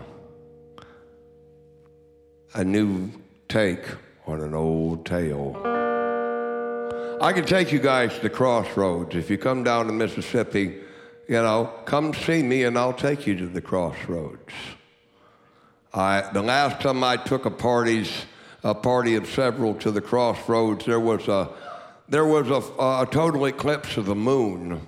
[2.55, 3.11] a new
[3.49, 3.87] take
[4.27, 5.76] on an old tale.
[7.19, 9.17] I can take you guys to the crossroads.
[9.17, 10.81] If you come down to Mississippi,
[11.27, 14.53] you know, come see me and I'll take you to the crossroads.
[15.95, 18.27] I, the last time I took a parties,
[18.63, 21.49] a party of several to the crossroads, there was a,
[22.07, 24.87] there was a, a total eclipse of the moon.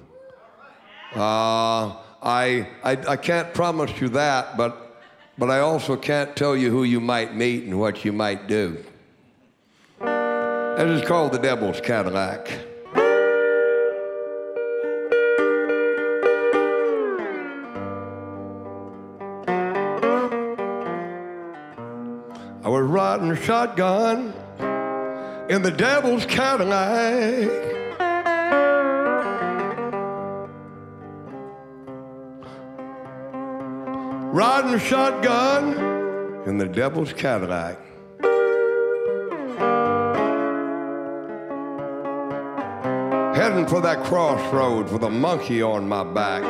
[1.16, 5.02] Uh, I, I, I can't promise you that, but,
[5.38, 8.84] but I also can't tell you who you might meet and what you might do.
[10.78, 12.52] This is called the Devil's Cadillac.
[22.62, 24.32] I was riding shotgun
[25.50, 27.50] in the Devil's Cadillac.
[34.32, 37.80] Riding shotgun in the Devil's Cadillac.
[43.48, 46.42] Heading for that crossroads with a monkey on my back.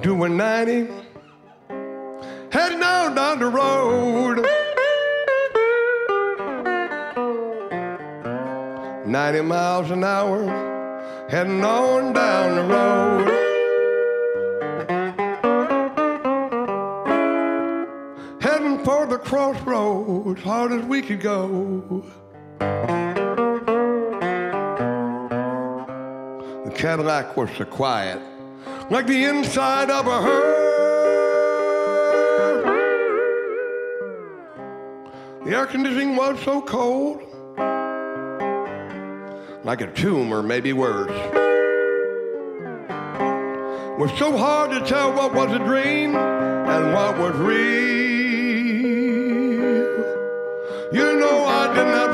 [0.00, 0.86] Doing 90,
[2.52, 4.46] heading on down the road.
[9.08, 13.26] 90 miles an hour, heading on down the road.
[18.40, 22.04] Heading for the crossroads, hard as we could go.
[26.76, 28.20] Cadillac was so quiet,
[28.90, 30.56] like the inside of a herd.
[35.46, 37.22] The air conditioning was so cold,
[39.64, 41.10] like a tomb or maybe worse.
[43.90, 47.56] It was so hard to tell what was a dream and what was real.
[50.92, 52.05] You know, I didn't have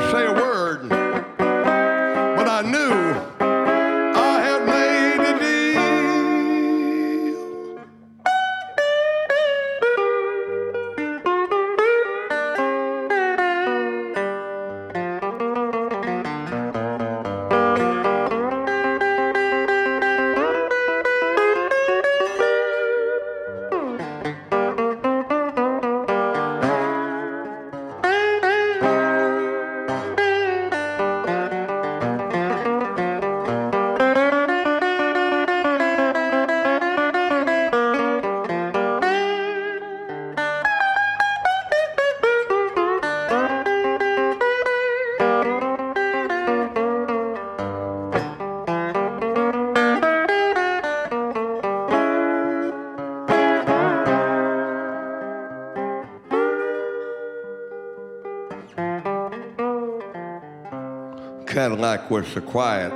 [62.12, 62.92] was so quiet,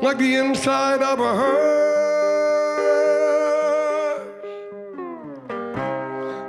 [0.00, 1.74] like the inside of a hearse.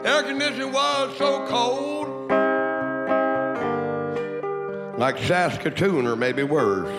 [0.06, 2.08] Air conditioning was so cold,
[5.00, 6.94] like Saskatoon or maybe worse.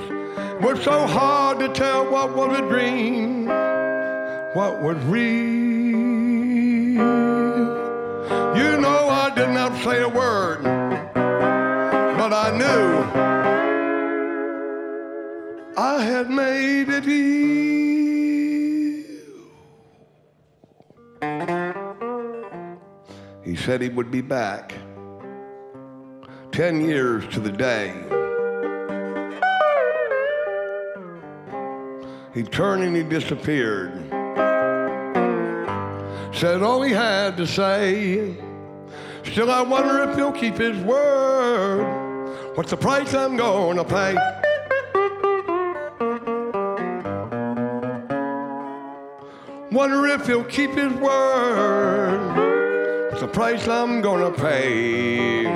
[0.57, 3.47] It was so hard to tell what was a dream,
[4.55, 6.17] what was real.
[8.57, 10.65] You know, I did not say a word,
[23.67, 24.73] said he would be back.
[26.53, 27.89] Ten years to the day.
[32.33, 33.91] He turned and he disappeared.
[36.33, 38.37] Said all he had to say.
[39.25, 41.83] Still, I wonder if he'll keep his word.
[42.55, 44.15] What's the price I'm gonna pay?
[49.73, 51.96] Wonder if he'll keep his word.
[53.27, 55.47] The price I'm gonna pay.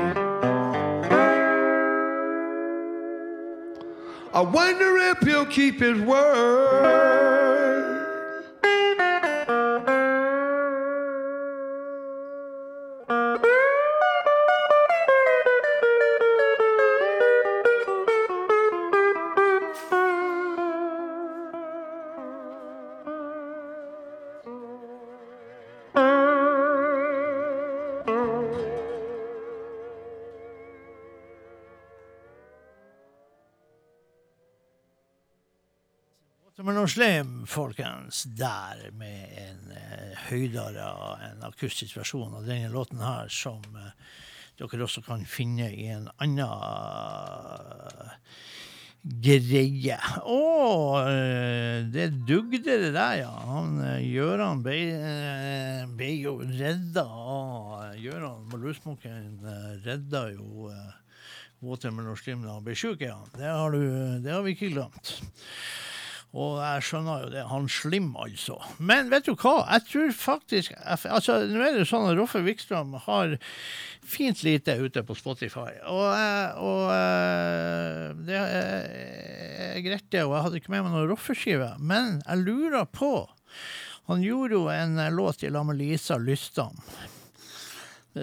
[4.34, 7.39] I wonder if he'll keep his word.
[36.60, 40.90] Watermelon slem, folkens, der med en eh, høydere,
[41.30, 43.94] en akustisk versjon av denne låten her, som eh,
[44.60, 48.12] dere også kan finne i en annen
[49.24, 49.96] greie.
[50.20, 50.38] Å,
[51.00, 53.32] eh, det dugde det der, ja.
[53.54, 60.68] Han, eh, Gøran ble, eh, ble jo redda av Gjøran Malusmokken eh, redda jo
[61.64, 63.16] Watermelon Slim da han ble sjuk ja.
[63.32, 65.16] Det har, du, det har vi ikke glemt.
[66.30, 67.42] Og jeg skjønner jo det.
[67.50, 68.60] Han Slim, altså.
[68.78, 69.64] Men vet du hva?
[69.66, 73.34] Jeg tror faktisk altså Nå er det jo sånn at Roffe Wikstrøm har
[74.06, 75.74] fint lite ute på Spotify.
[75.90, 80.22] Og, eh, og eh, det er greit, det.
[80.22, 81.72] Og jeg hadde ikke med meg noen Roffe-skive.
[81.82, 83.14] Men jeg lurer på
[84.10, 86.78] Han gjorde jo en eh, låt i lag med Lisa Lystam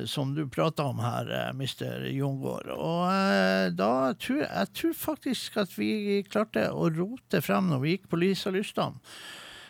[0.05, 2.05] som du prata om her, eh, Mr.
[2.11, 2.69] Jungård.
[2.75, 7.95] Og eh, da tror jeg tror faktisk at vi klarte å rote frem når vi
[7.95, 8.99] gikk på Lisa Lystam.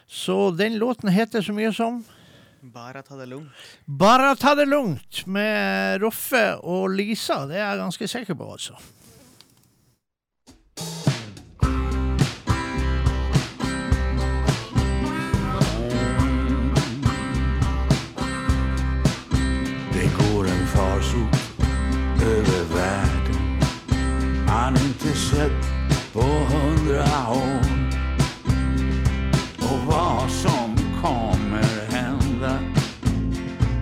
[0.08, 2.04] Så den låten heter så mye som
[2.68, 3.54] Bare ta det lugnt.
[3.86, 7.44] Bare ta det lugnt med Roffe og Lisa.
[7.48, 8.76] Det er jeg ganske sikker på, altså.
[25.08, 27.62] Inte sett på hundra år.
[29.58, 32.60] Och vad som kommer hända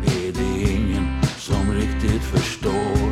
[0.06, 1.08] är det ingen
[1.38, 3.10] som riktigt förstår.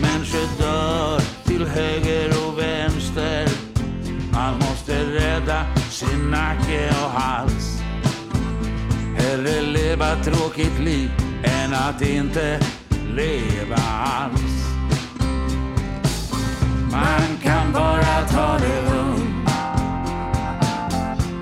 [0.00, 3.48] Människor dör till höger och vänster.
[4.32, 7.82] Man måste rädda sin nacke och hals.
[9.16, 11.10] Hellre leva tråkigt liv
[11.44, 12.60] än att inte
[13.16, 14.53] leva alls.
[16.94, 19.48] Man kan bara ta det lugnt.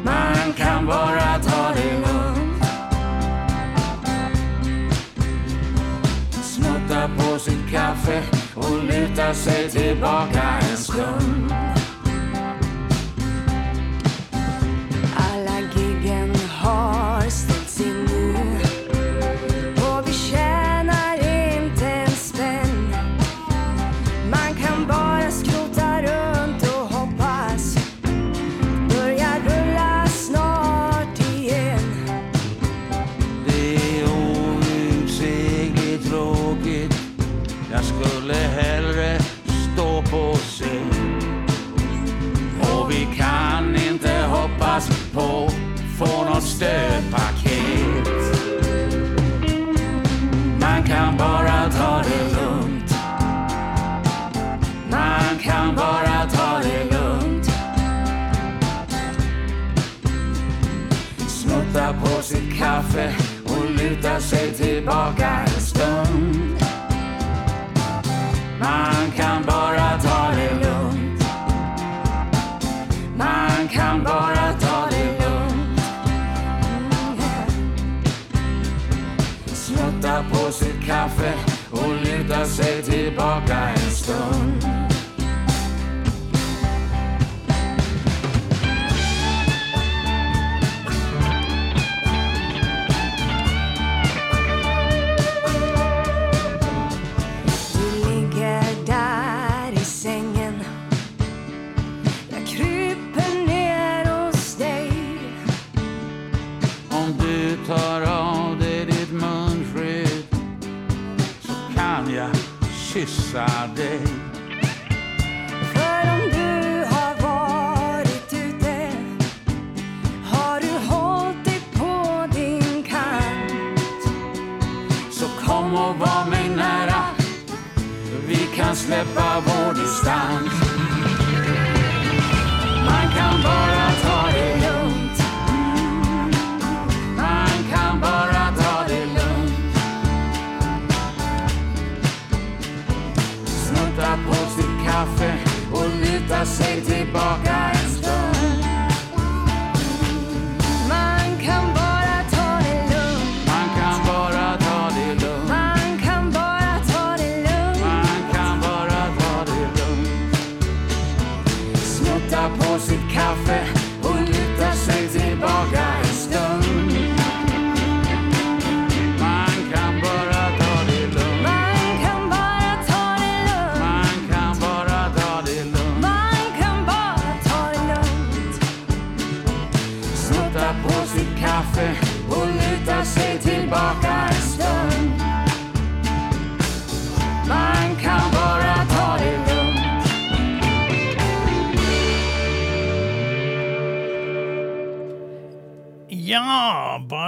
[0.05, 2.65] Man kan bara ta det lugnt.
[6.43, 8.23] Smutta på sitt kaffe
[8.55, 11.53] och luta sig tillbaka en stund.
[46.63, 48.09] Stödpaket.
[50.61, 52.95] Man kan bara ta det lugnt.
[54.91, 57.51] Man kan bara ta det lugnt.
[61.29, 66.65] Smutta på sitt kaffe och luta sig tillbaka en stund.
[68.61, 69.52] Man kan bara
[81.03, 81.33] kaffe
[81.71, 84.82] och luta sig tillbaka en stund.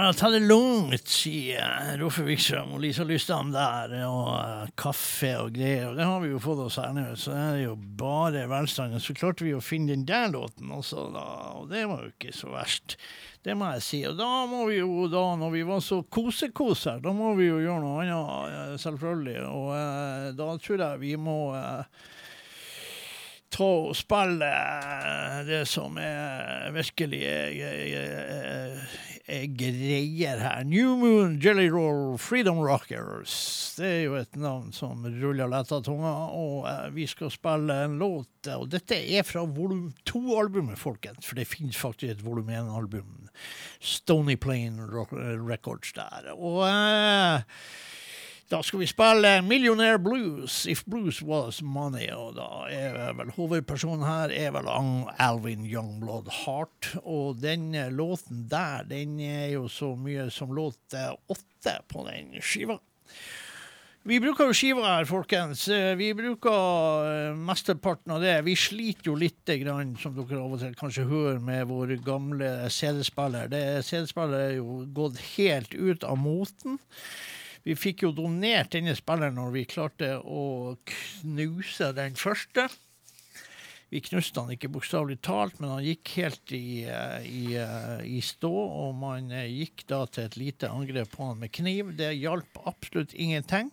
[0.05, 3.95] Ja, bare ta det lugnt, sier Roffe Wikstrøm og Lisa Lystam der.
[4.05, 5.87] Og uh, kaffe og greier.
[5.89, 8.93] Og det har vi jo fått oss her nå, så det er jo bare velstand.
[8.93, 11.25] Og så klarte vi å finne den der låten også, da.
[11.57, 12.99] Og det var jo ikke så verst.
[13.41, 14.03] Det må jeg si.
[14.05, 17.49] Og da må vi jo, da, når vi var så kosekos her, da må vi
[17.49, 19.39] jo gjøre noe annet, eh, selvfølgelig.
[19.49, 22.05] Og uh, da tror jeg vi må eh,
[23.55, 27.53] ta og spille eh, det som er virkelig er,
[27.95, 28.81] er,
[29.31, 30.65] er greier her.
[30.67, 33.33] New Moon Jelly Roll Freedom Rockers.
[33.79, 37.79] Det er jo et navn som ruller lett av tunga, og eh, vi skal spille
[37.87, 38.29] en låt.
[38.49, 43.29] eh, Og dette er fra volum to-albumet, folkens, for det finnes faktisk et volum én-album.
[43.79, 46.33] Stony Plain Records der.
[46.35, 47.43] Og eh,
[48.45, 52.11] da skal vi spille Millionaire Blues, If Blues Was Money.
[52.13, 56.91] Og da er vel hovedpersonen her er vel Alvin Youngblood Heart.
[57.01, 62.77] Og den låten der, den er jo så mye som låt åtte på den skiva.
[64.05, 65.63] Vi bruker jo skiva her, folkens.
[65.97, 68.35] Vi bruker eh, mesteparten av det.
[68.45, 72.51] Vi sliter jo litt, grann, som dere av og til kanskje hører, med vår gamle
[72.69, 73.49] CD-spiller.
[73.81, 76.77] CD-spiller er jo gått helt ut av moten.
[77.65, 82.67] Vi fikk jo donert denne spilleren når vi klarte å knuse den første.
[83.89, 88.21] Vi knuste han ikke bokstavelig talt, men han gikk helt i, eh, i, eh, i
[88.21, 88.51] stå.
[88.51, 91.93] Og man eh, gikk da til et lite angrep på han med kniv.
[91.97, 93.71] Det hjalp absolutt ingenting.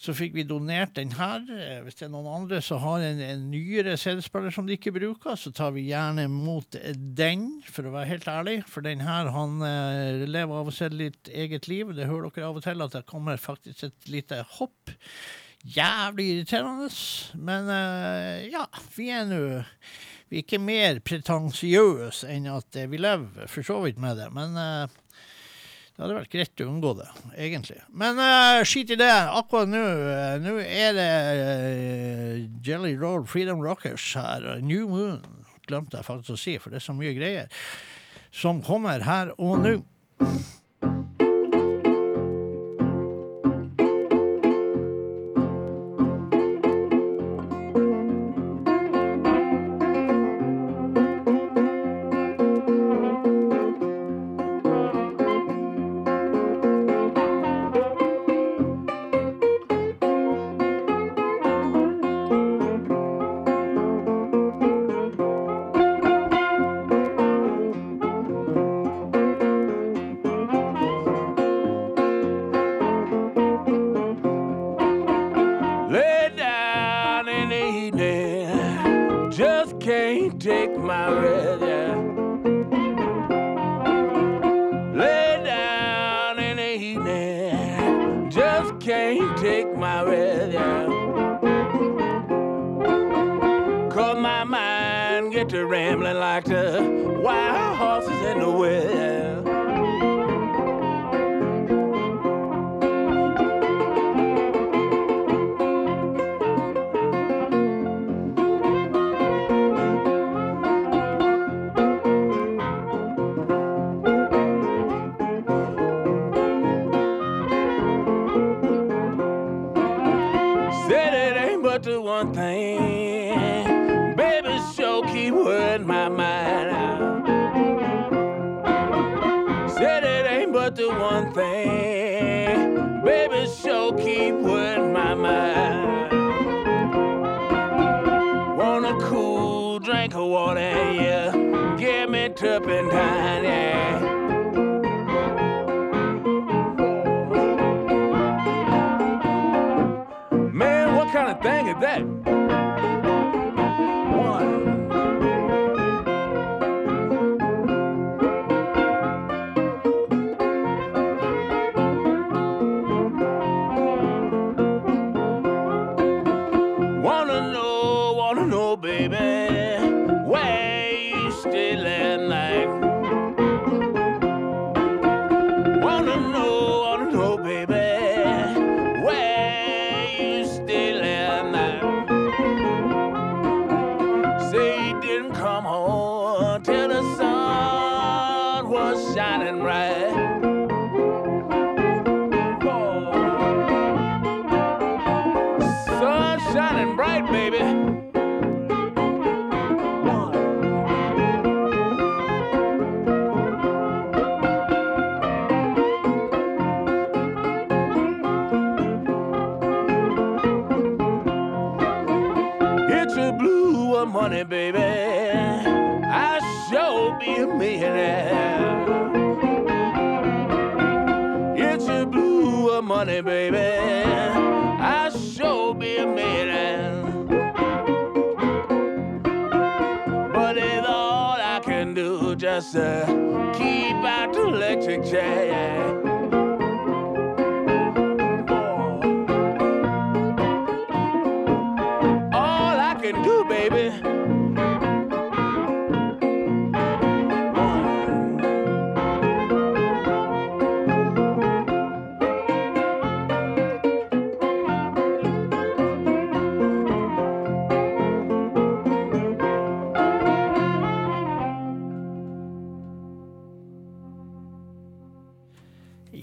[0.00, 1.44] Så fikk vi donert den her.
[1.54, 4.92] Eh, Hvis det er noen andre som har en, en nyere CD-spiller som de ikke
[4.96, 6.74] bruker, så tar vi gjerne imot
[7.16, 8.56] den, for å være helt ærlig.
[8.68, 11.94] For den her, han eh, lever av og til litt eget liv.
[11.94, 14.94] Det hører dere av og til at det kommer faktisk et lite hopp.
[15.64, 16.90] Jævlig irriterende.
[17.40, 18.66] Men eh, ja,
[18.98, 19.40] vi er nå
[20.28, 24.28] Vi er ikke mer pretensiøse enn at vi lever for så vidt med det.
[24.34, 25.00] Men eh,
[25.94, 27.06] det hadde vært greit å unngå det,
[27.38, 27.76] egentlig.
[27.94, 29.12] Men uh, skit i det.
[29.38, 34.48] Akkurat nå uh, Nå er det uh, Jelly Roll Freedom Rockers her.
[34.58, 35.22] New Moon
[35.68, 37.62] glemte jeg faktisk å si, for det er så mye greier
[38.34, 39.76] som kommer her og nå.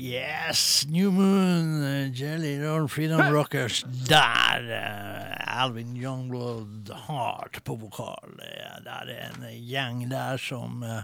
[0.02, 3.84] Yes, New Moon, Jelly Roll Freedom Rockers.
[4.08, 4.66] Der!
[4.72, 8.34] eh, Alvin Youngblood hardt på vokal.
[8.82, 11.04] Der er en gjeng der som eh,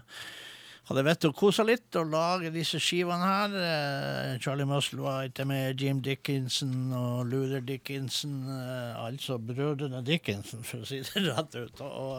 [0.89, 3.53] hadde vett til å kose litt og lage disse skivene her.
[3.67, 8.47] Eh, Charlie Musselwhite er med, Jim Dickinson og Luther Dickinson.
[8.49, 11.85] Altså brødrene Dickinson, for å si det rett ut.
[11.85, 12.17] Og,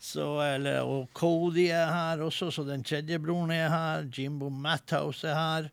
[0.00, 4.06] så, eller, og Cody er her også, så den tredje broren er her.
[4.08, 5.68] Jimbo Matthouse er her.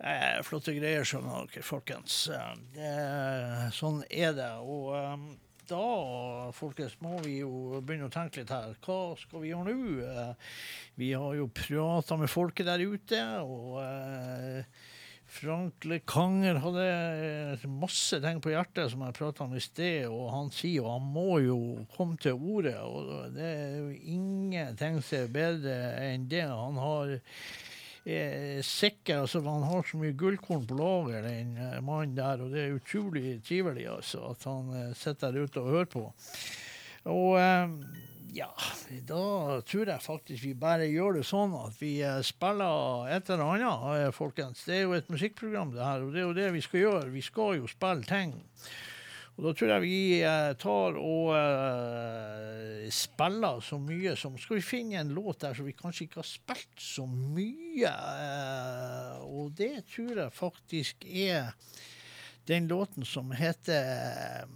[0.00, 2.24] Eh, flotte greier, skjønner dere, folkens.
[2.32, 4.50] Eh, sånn er det.
[4.64, 5.24] Og eh,
[5.70, 5.84] da,
[6.56, 8.74] folkens, må vi jo begynne å tenke litt her.
[8.82, 9.90] Hva skal vi gjøre nå?
[10.02, 10.54] Eh,
[10.98, 14.88] vi har jo prata med folket der ute, og eh,
[15.30, 20.28] Frank Lekanger hadde eh, masse ting på hjertet som jeg prata om i sted, og
[20.34, 21.58] han sier jo han må jo
[21.94, 22.76] komme til ordet.
[22.82, 25.76] Og det er jo ingenting som er bedre
[26.10, 26.46] enn det.
[26.50, 27.18] Han har
[28.04, 32.50] er sikker, altså Han har så mye gullkorn på lager, den eh, mannen der, og
[32.50, 36.12] det er utrolig trivelig altså, at han eh, sitter der ute og hører på.
[37.04, 37.68] Og eh,
[38.34, 38.50] ja,
[39.08, 43.56] da tror jeg faktisk vi bare gjør det sånn at vi eh, spiller et eller
[43.56, 44.62] annet, eh, folkens.
[44.68, 47.10] Det er jo et musikkprogram, det her, og det er jo det vi skal gjøre.
[47.14, 48.36] Vi skal jo spille ting.
[49.38, 51.30] Og da tror jeg vi eh, tar og
[52.90, 56.28] spiller så mye som Skal vi finne en låt der som vi kanskje ikke har
[56.28, 57.90] spilt så mye?
[57.90, 61.54] Eh, og det tror jeg faktisk er
[62.48, 64.46] den låten som heter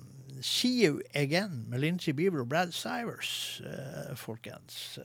[0.43, 4.99] See You Again med Lincy Beaver og Brad Sivers, eh, folkens.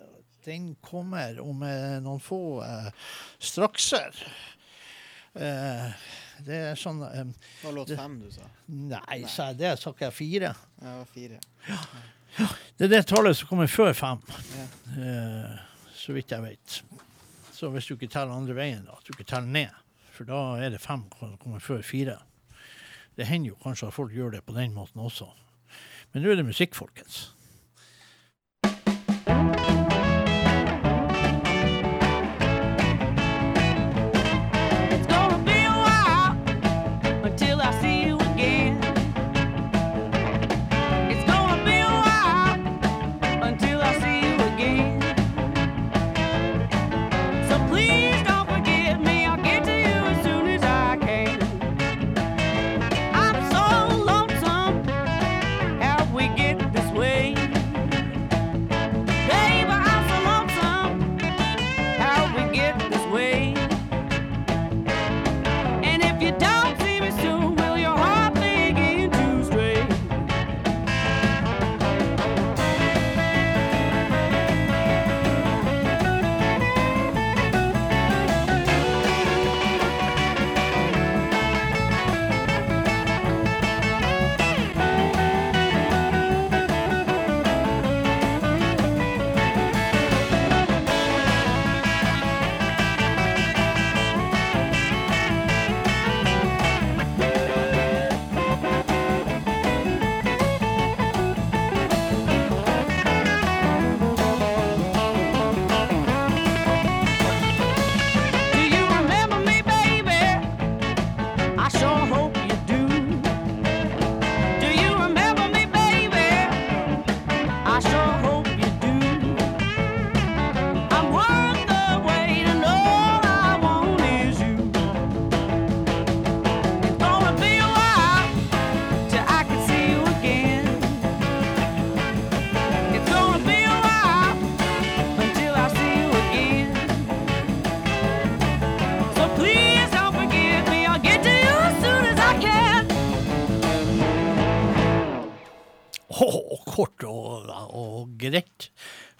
[0.45, 2.87] Den kommer om eh, noen få eh,
[3.43, 4.15] strakser.
[5.35, 5.91] Eh,
[6.47, 8.47] det er sånn eh, Det var låt fem, du sa.
[8.67, 9.73] Nei, sa jeg det?
[9.81, 10.53] Sa ikke jeg fire?
[10.81, 11.41] Ja, fire.
[11.67, 11.81] Ja.
[11.83, 12.49] fire.
[12.79, 14.21] Det er det tallet som kommer før fem,
[14.95, 15.59] eh,
[15.97, 16.79] så vidt jeg vet.
[17.53, 19.79] Så hvis du ikke teller andre veien, da, at du ikke teller ned,
[20.15, 22.15] for da er det fem som kommer før fire.
[23.19, 25.27] Det hender jo kanskje at folk gjør det på den måten også.
[26.13, 27.33] Men nå er det musikk, folkens.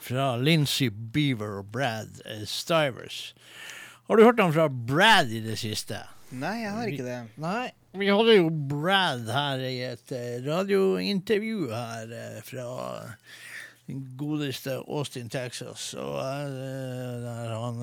[0.09, 3.33] Fra Lincy Beaver og Brad eh, Stivers.
[4.07, 6.01] Har du hørt om fra Brad i det siste?
[6.29, 7.19] Nei, jeg har ikke det.
[7.41, 12.65] Nei, vi hadde jo Brad her i et eh, radiointervju her eh, fra
[14.19, 15.91] godeste Austin, Texas.
[15.97, 16.19] Og
[17.23, 17.79] der han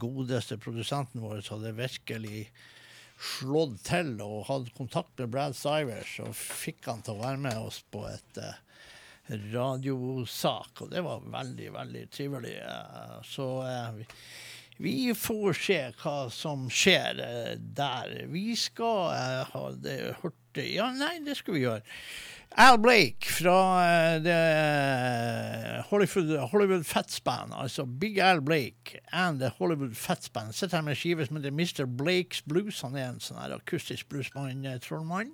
[0.00, 2.46] godeste produsenten vår hadde virkelig
[3.22, 7.58] slått til og hadde kontakt med Brad Stivers og fikk han til å være med
[7.60, 8.61] oss på et eh,
[9.28, 12.56] radiosak, og det var veldig, veldig trivelig.
[12.58, 14.04] eh, Så eh,
[14.82, 18.26] vi, får se hva som skjer eh, der.
[18.32, 19.14] Vi skal
[19.52, 21.80] ha det hørt Ja, nei, det skal vi gjøre.
[22.60, 23.54] Al Blake fra
[25.88, 30.52] Hollywood, Hollywood Fats Band, altså Big Al Blake and The Hollywood Fats Band.
[30.52, 31.86] Sitter her med skive som heter Mr.
[31.86, 32.82] Blakes Blues.
[32.84, 35.32] Han er en sånn akustisk bluesmann, eh, trollmann.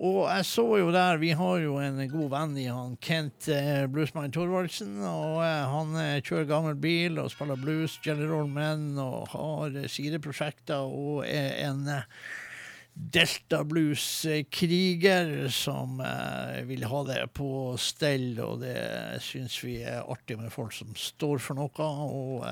[0.00, 3.84] Og jeg så jo der, vi har jo en god venn i han Kent eh,
[3.92, 4.94] Bluesman Thorvaldsen.
[5.04, 9.90] Og eh, han eh, kjører gammel bil og spiller blues, Jelly Men, og har eh,
[9.92, 12.08] sideprosjekter og er en eh,
[12.94, 20.40] Delta Blues-kriger som eh, vil ha det på stell, og det syns vi er artig
[20.40, 21.92] med folk som står for noe.
[22.08, 22.48] Og,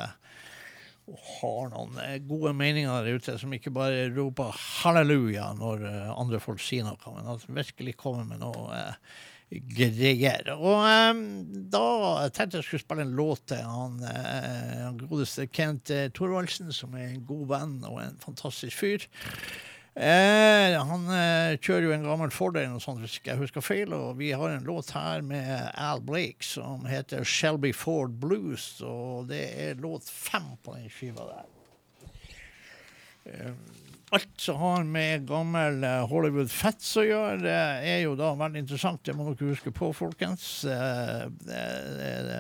[1.08, 6.12] og har noen eh, gode meninger der ute, som ikke bare roper halleluja når eh,
[6.12, 10.52] andre folk sier noe, men at virkelig kommer med noe eh, greier.
[10.56, 11.22] Og eh,
[11.72, 11.86] da
[12.34, 17.12] tenkte jeg skulle spille en låt til han, eh, godeste Kent eh, Thorvaldsen, som er
[17.12, 19.08] en god venn og en fantastisk fyr.
[19.98, 23.94] Eh, han eh, kjører jo en gammel Fordel, og sånt, hvis ikke jeg husker feil.
[23.96, 28.76] Og vi har en låt her med Al Blake som heter Shelby Ford Blues.
[28.86, 31.50] Og det er låt fem på den skiva der.
[33.26, 33.52] Eh,
[34.10, 37.58] alt som har med gammel eh, Hollywood Fats å gjøre, det
[37.90, 39.02] er jo da veldig interessant.
[39.04, 40.46] Det må dere huske på, folkens.
[40.64, 41.64] Eh, det,
[41.98, 42.38] det, det,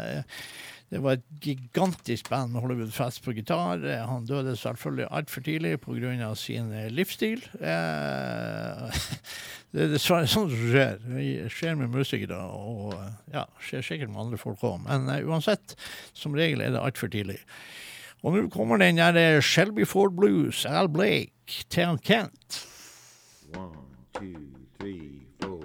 [0.88, 3.82] det var et gigantisk band med Hollywood Fest på gitar.
[3.84, 6.34] Eh, Han døde selvfølgelig altfor tidlig pga.
[6.34, 7.42] sin eh, livsstil.
[7.60, 9.00] Eh,
[9.72, 10.94] Det er dessverre sånt som skjer.
[11.04, 12.94] Det skjer med musikere, og
[13.34, 14.78] ja, skjer sikkert med andre folk òg.
[14.86, 15.74] Men uansett,
[16.16, 17.36] som regel er det altfor tidlig.
[18.24, 21.36] Og nå kommer den der Shelby Ford Blues, Al Blake,
[21.68, 22.62] til Kent.
[23.54, 23.76] One,
[24.16, 24.40] two,
[24.80, 25.60] three, four.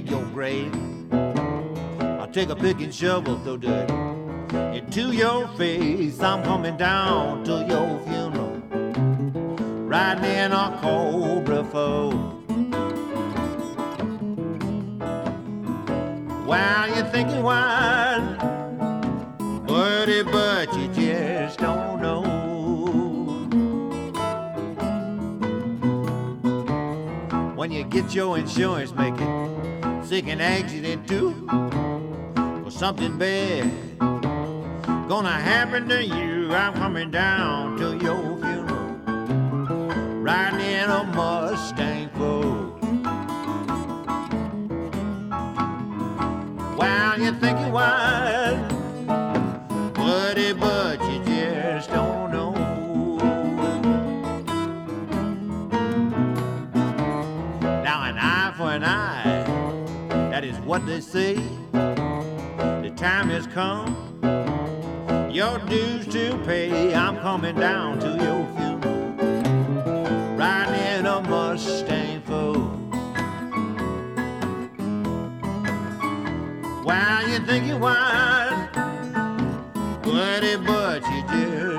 [0.00, 0.72] Dig your grave.
[2.00, 3.90] I'll take a pick and shovel, throw dirt
[4.72, 6.20] into your face.
[6.20, 8.62] I'm coming down to your funeral,
[9.88, 12.10] riding in a Cobra foe.
[16.46, 18.20] While you're thinking why,
[19.66, 22.38] buddy, but you just don't know.
[27.56, 29.37] when you get your insurance, make it
[30.08, 31.34] sick and accident too.
[32.64, 33.70] Or something bad
[35.06, 36.50] gonna happen to you.
[36.54, 38.96] I'm coming down to your funeral,
[40.22, 42.82] riding in a Mustang Fold.
[46.78, 48.66] While you're thinking why,
[49.94, 51.07] buddy, but
[60.68, 61.34] what they say.
[61.72, 63.96] The time has come,
[65.32, 66.94] your dues to pay.
[66.94, 72.68] I'm coming down to your funeral, riding in a Mustang Fold.
[76.84, 78.68] While you're thinking why,
[80.02, 81.77] buddy, but you just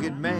[0.00, 0.39] get mad.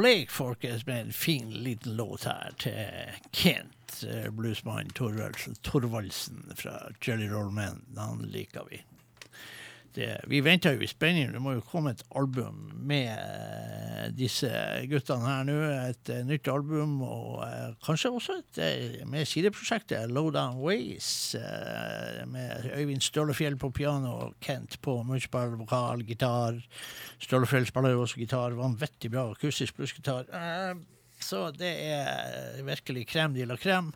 [0.00, 2.72] Blake, folkens, med en fin liten låt her til
[3.30, 7.82] Kent, bluesmann Thorvaldsen, Thorvaldsen fra Jelly Roll Men.
[7.96, 8.80] Han liker vi.
[9.94, 11.32] Det, vi venter jo i spenning.
[11.34, 14.50] Det må jo komme et album med eh, disse
[14.90, 15.56] guttene her nå.
[15.90, 21.34] Et eh, nytt album, og uh, kanskje også et eh, med sideprosjektet Low Down Ways.
[21.34, 26.60] Uh, med Øyvind Stølefjell på piano og Kent på munnspill, vokal, gitar.
[27.18, 28.56] Stølefjell spiller jo også gitar.
[28.58, 30.30] Vanvittig bra akustisk plussgitar.
[30.30, 30.80] Uh,
[31.20, 33.92] så det er virkelig krem de la krem.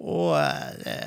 [0.00, 0.98] Og eh, det,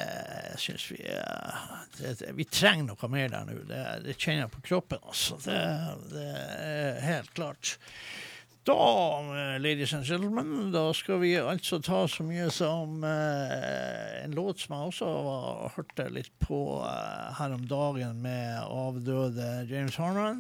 [0.61, 1.63] syns vi eh,
[1.97, 3.63] det, Vi trenger noe mer der nå.
[3.69, 5.39] Det, det kjenner jeg på kroppen, altså.
[5.45, 5.57] Det,
[6.13, 7.77] det er helt klart.
[8.63, 8.75] Da,
[9.19, 14.61] eh, ladies and gentlemen, da skal vi altså ta så mye som eh, en låt
[14.63, 20.39] som jeg også var, hørte litt på eh, her om dagen med avdøde James Harman.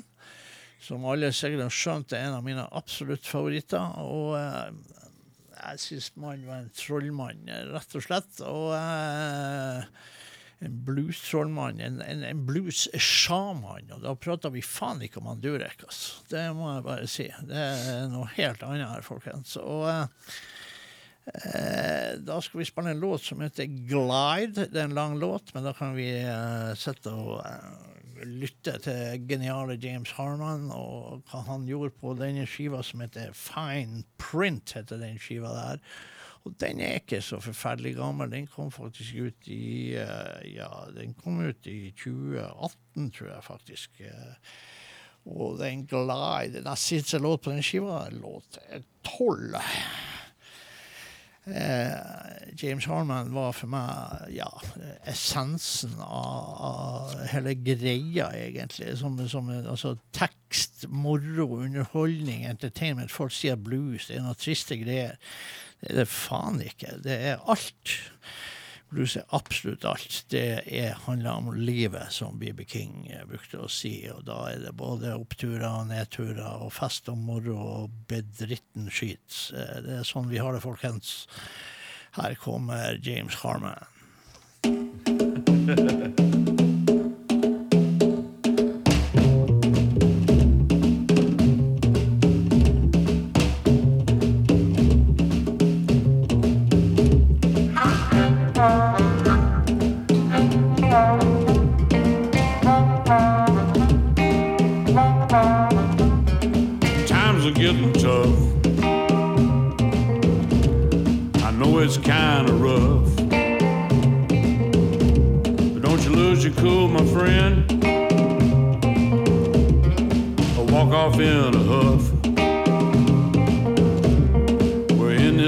[0.83, 3.91] Som alle sikkert har skjønt er en av mine absolutt favoritter.
[4.03, 4.92] Og eh,
[5.63, 8.41] jeg syns man var en trollmann, rett og slett.
[8.47, 9.85] Og eh,
[10.63, 13.91] en blues-trollmann, en, en, en blues-sjaman.
[13.95, 16.23] Og da prater vi faen ikke om han Durek, altså.
[16.31, 17.29] Det må jeg bare si.
[17.49, 19.57] Det er noe helt annet her, folkens.
[19.61, 20.35] Og eh,
[21.25, 24.67] Eh, da skal vi spille en låt som heter Glide.
[24.67, 27.92] Det er en lang låt, men da kan vi eh, sitte og eh,
[28.27, 34.03] lytte til geniale James Harman og hva han gjorde på denne skiva som heter Fine
[34.21, 34.75] Print.
[34.77, 35.83] heter den skiva der.
[36.43, 38.31] Og den er ikke så forferdelig gammel.
[38.31, 44.01] Den kom faktisk ut i eh, Ja, den kom ut i 2018, tror jeg faktisk.
[45.23, 48.59] Og den Glide Den siste låt på den skiva, låt
[49.07, 49.55] tolv.
[51.45, 54.47] Eh, James Harman var for meg ja,
[55.09, 58.93] essensen av, av hele greia, egentlig.
[58.99, 63.11] Som, som altså, tekst, moro, underholdning, entertainment.
[63.11, 65.19] Folk sier blues, det er noe triste greier.
[65.81, 66.95] Det er det faen ikke.
[67.03, 67.97] Det er alt.
[68.93, 70.19] Blues er absolutt alt.
[70.31, 73.95] Det er, handler om livet, som BB King eh, brukte å si.
[74.13, 79.49] Og da er det både oppturer og nedturer og fest og moro og bedritten skit.
[79.53, 81.25] Eh, Det er sånn vi har det, folkens.
[82.19, 83.89] Her kommer James Harman.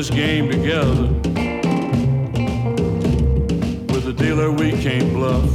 [0.06, 1.07] this game together.
[3.94, 5.49] With a dealer we can't bluff.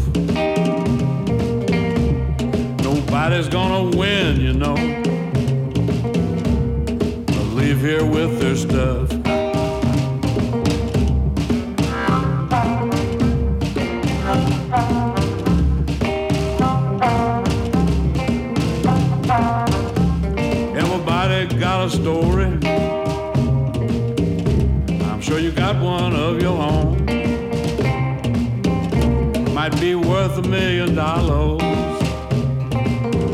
[2.83, 4.77] Nobody's gonna win, you know
[7.55, 9.20] leave here with their stuff.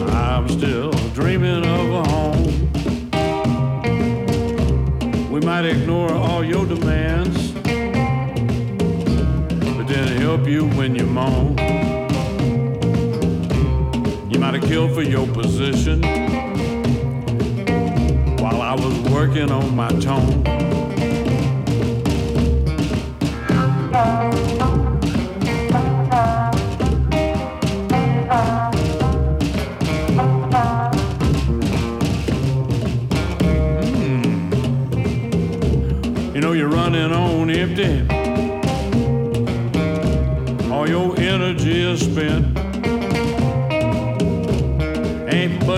[0.08, 2.70] I'm still dreaming of a home.
[5.32, 7.52] We might ignore all your demands,
[9.76, 11.58] but then help you when you moan.
[14.30, 16.02] You might have killed for your position
[18.38, 20.65] while I was working on my tone.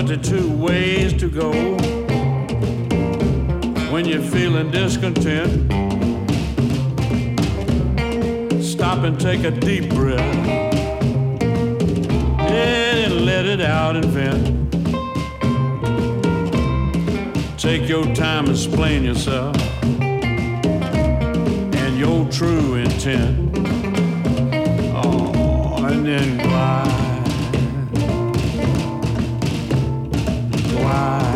[0.09, 1.51] 62 ways to go
[3.91, 5.71] when you're feeling discontent.
[8.59, 10.19] Stop and take a deep breath
[12.39, 14.71] and let it out and vent.
[17.59, 19.55] Take your time and explain yourself
[20.01, 23.55] and your true intent.
[24.91, 27.08] Oh, and then glide.
[30.89, 31.28] Glide.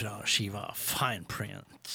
[0.00, 1.90] Fra skiva Fine Print.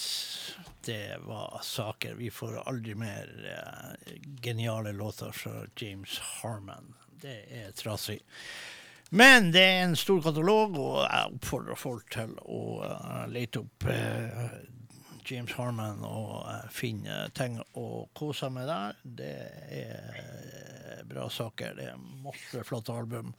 [0.81, 2.13] Det var saker.
[2.13, 6.93] Vi får aldri mer eh, geniale låter fra James Harman.
[7.21, 8.19] Det er trasig.
[9.09, 13.89] Men det er en stor katalog, og jeg oppfordrer folk til å eh, lete opp
[13.89, 14.47] eh,
[15.25, 19.01] James Harman og finne ting å kose med der.
[19.01, 19.35] Det
[19.81, 21.73] er bra saker.
[21.73, 23.33] Det er masse flotte album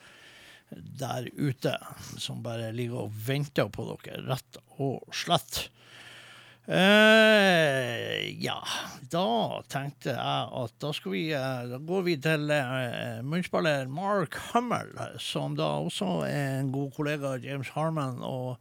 [0.71, 1.77] der ute
[2.19, 5.67] som bare ligger og venter på dere, rett og slett.
[6.67, 8.59] Eh, ja,
[9.13, 9.27] da
[9.71, 14.91] tenkte jeg at da skal vi eh, Da går vi til uh, munnspiller Mark Hummel,
[15.23, 18.59] som da også er en god kollega av James Harman, og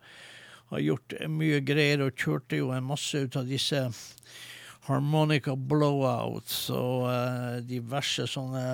[0.69, 3.81] har gjort mye greier og kjørte jo en masse ut av disse
[4.85, 8.65] harmonica blowouts og eh, diverse sånne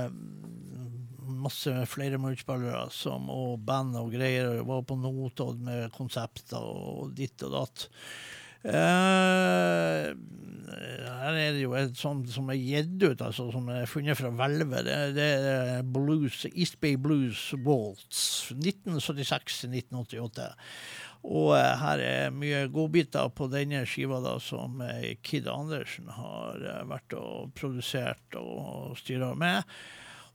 [1.40, 4.60] masse flere munnspillere som, og band og greier.
[4.60, 7.88] og Var på Notodden med konsepter og ditt og datt.
[8.62, 10.14] Uh,
[10.72, 14.30] her er det jo et sånt som er gitt ut, altså, som er funnet fra
[14.38, 14.86] hvelvet.
[14.86, 20.52] Det, det er blues, East Bay Blues Waltz, 1976-1988.
[21.22, 26.62] Og uh, her er mye godbiter på denne skiva da, som uh, Kid Andersen har
[26.62, 29.66] eh, vært og produsert og styra med.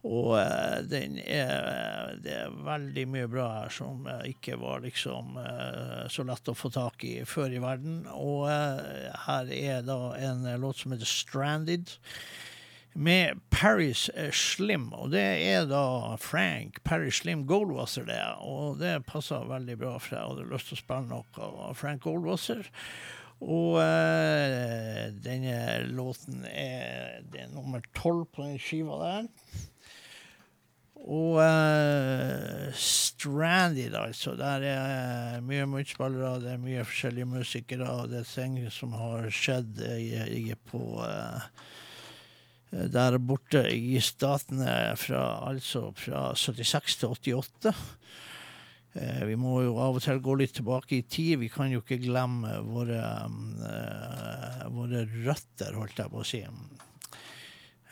[0.06, 6.02] Og eh, er, det er veldig mye bra her som eh, ikke var liksom eh,
[6.12, 8.04] så lett å få tak i før i verden.
[8.14, 11.98] Og eh, her er da en eh, låt som heter 'Stranded'.
[12.96, 14.92] med Paris eh, Slim.
[14.92, 18.22] Og det er da Frank Paris Slim Goldwasser, det.
[18.40, 22.02] Og det passer veldig bra, for jeg hadde lyst til å spille noe av Frank
[22.06, 22.68] Goldwasser.
[23.44, 25.58] Og eh, denne
[25.92, 29.28] låten er, det er nummer tolv på den skiva der.
[31.06, 34.34] Og uh, Stranded, altså.
[34.38, 39.30] Der er mye munnspillere, det er mye forskjellige musikere, og det er ting som har
[39.30, 40.10] skjedd i,
[40.40, 41.46] i, på uh,
[42.70, 47.74] der borte i statene fra, altså fra 76 til 88.
[48.96, 51.36] Eh, vi må jo av og til gå litt tilbake i tid.
[51.42, 53.02] Vi kan jo ikke glemme våre,
[53.68, 56.42] eh, våre røtter, holdt jeg på å si.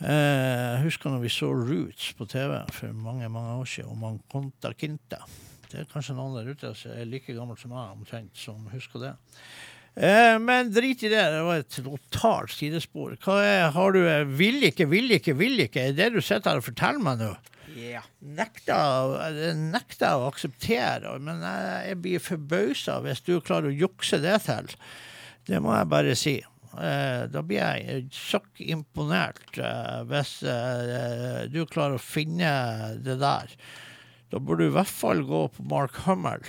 [0.02, 4.00] Eh, Jeg husker når vi så Roots på TV for mange mange år siden, og
[4.00, 5.20] man Conta Quinta.
[5.70, 9.02] Det er kanskje noen der ute som er like gammel som meg, omtrent, som husker
[9.02, 9.14] det.
[9.94, 13.14] Eh, men drit i det, det var et totalt sidespor.
[13.22, 15.88] Hva er, har du eh, Vil ikke, vil ikke, vil ikke?
[15.88, 17.32] Er det du sitter her og forteller meg nå?
[17.74, 18.04] Yeah.
[18.22, 24.36] Nekter, nekter å akseptere, men jeg, jeg blir forbausa hvis du klarer å jukse det
[24.46, 24.68] til.
[25.48, 26.36] Det må jeg bare si.
[26.80, 32.50] Eh, da blir jeg sjokk imponert eh, hvis eh, du klarer å finne
[33.04, 33.54] det der.
[34.32, 36.42] Da burde du i hvert fall gå på Mark Hummel.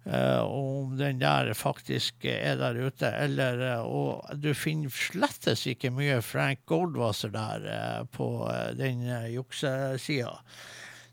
[0.00, 3.10] om den der faktisk er der ute.
[3.10, 8.48] Eller, og du finner slettes ikke mye Frank Goldwasser der på
[8.78, 10.38] den uh, juksesida.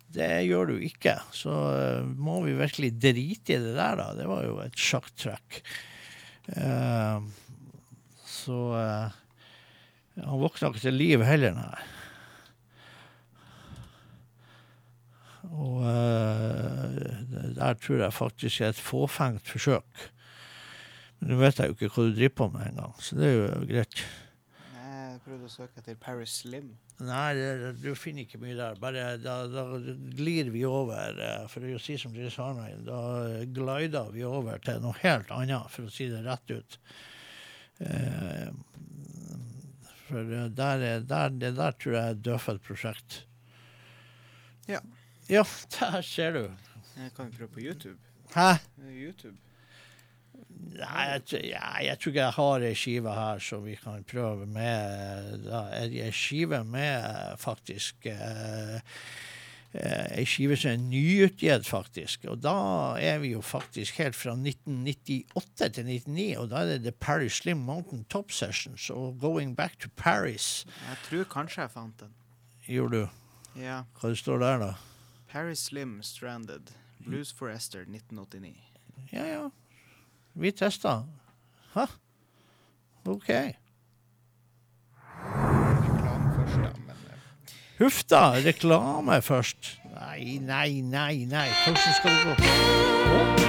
[0.07, 1.18] Det gjør du ikke.
[1.35, 1.51] Så
[2.15, 4.14] må vi virkelig drite i det der, da.
[4.15, 5.61] Det var jo et sjakktrekk.
[6.55, 7.22] Eh,
[8.48, 9.24] så eh,
[10.24, 11.86] han våkna ikke til liv heller, nei.
[15.48, 17.18] Og eh,
[17.57, 20.07] der tror jeg faktisk er et fåfengt forsøk.
[21.19, 23.38] Men nå vet jeg jo ikke hva du driver på med engang, så det er
[23.38, 24.02] jo greit.
[24.78, 26.69] Jeg prøvde å søke etter Paris Slim.
[27.03, 28.78] Nei, det, du finner ikke mye der.
[28.82, 29.65] Bare da, da
[30.18, 33.02] glir vi over, eh, for å si som Chris Arnheim, da
[33.53, 36.80] glider vi over til noe helt annet, for å si det rett ut.
[37.80, 38.48] Eh,
[40.08, 40.24] for
[40.58, 43.28] der, er- der, det der tror jeg er et dødfødt prosjekt.
[44.68, 44.80] Ja.
[45.30, 45.44] Ja,
[45.80, 46.44] der ser du.
[46.98, 47.99] Jeg kan jo prøve på YouTube.
[48.36, 48.54] Hæ?
[48.91, 49.38] YouTube.
[50.78, 54.45] Nei, jeg, ja, jeg tror ikke jeg har ei skive her som vi kan prøve
[54.45, 55.38] med.
[55.45, 58.80] Da ei skive med faktisk eh, eh,
[59.76, 62.26] Ei skive som er nyutgitt, faktisk.
[62.31, 62.53] Og da
[63.03, 67.41] er vi jo faktisk helt fra 1998 til 1999, og da er det The Paris
[67.41, 70.65] Slim Mountain Top Sessions og Going Back to Paris.
[70.88, 72.15] Jeg tror kanskje jeg fant den.
[72.68, 73.61] Gjorde du?
[73.61, 73.84] Ja.
[73.99, 74.73] Hva det står der, da?
[75.27, 76.72] Paris Slim Stranded.
[77.07, 78.56] Blues for Esther 1989.
[79.11, 79.49] Ja, ja.
[80.34, 81.03] Vi testa.
[81.73, 81.85] Ha?
[83.06, 83.30] OK.
[85.27, 87.19] Reklame først, da, men eh,
[87.78, 89.76] Huff da, reklame først.
[89.94, 91.49] Nei, nei, nei, nei.
[91.66, 92.34] Hvordan skal det gå?
[93.14, 93.47] Well,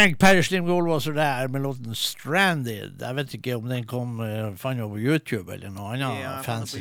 [0.00, 3.00] Frank Perry Goldwasser der med låten 'Stranded'.
[3.00, 6.22] Jeg vet ikke om den kom uh, fant på YouTube eller noe annet.
[6.22, 6.80] Ja, fancy.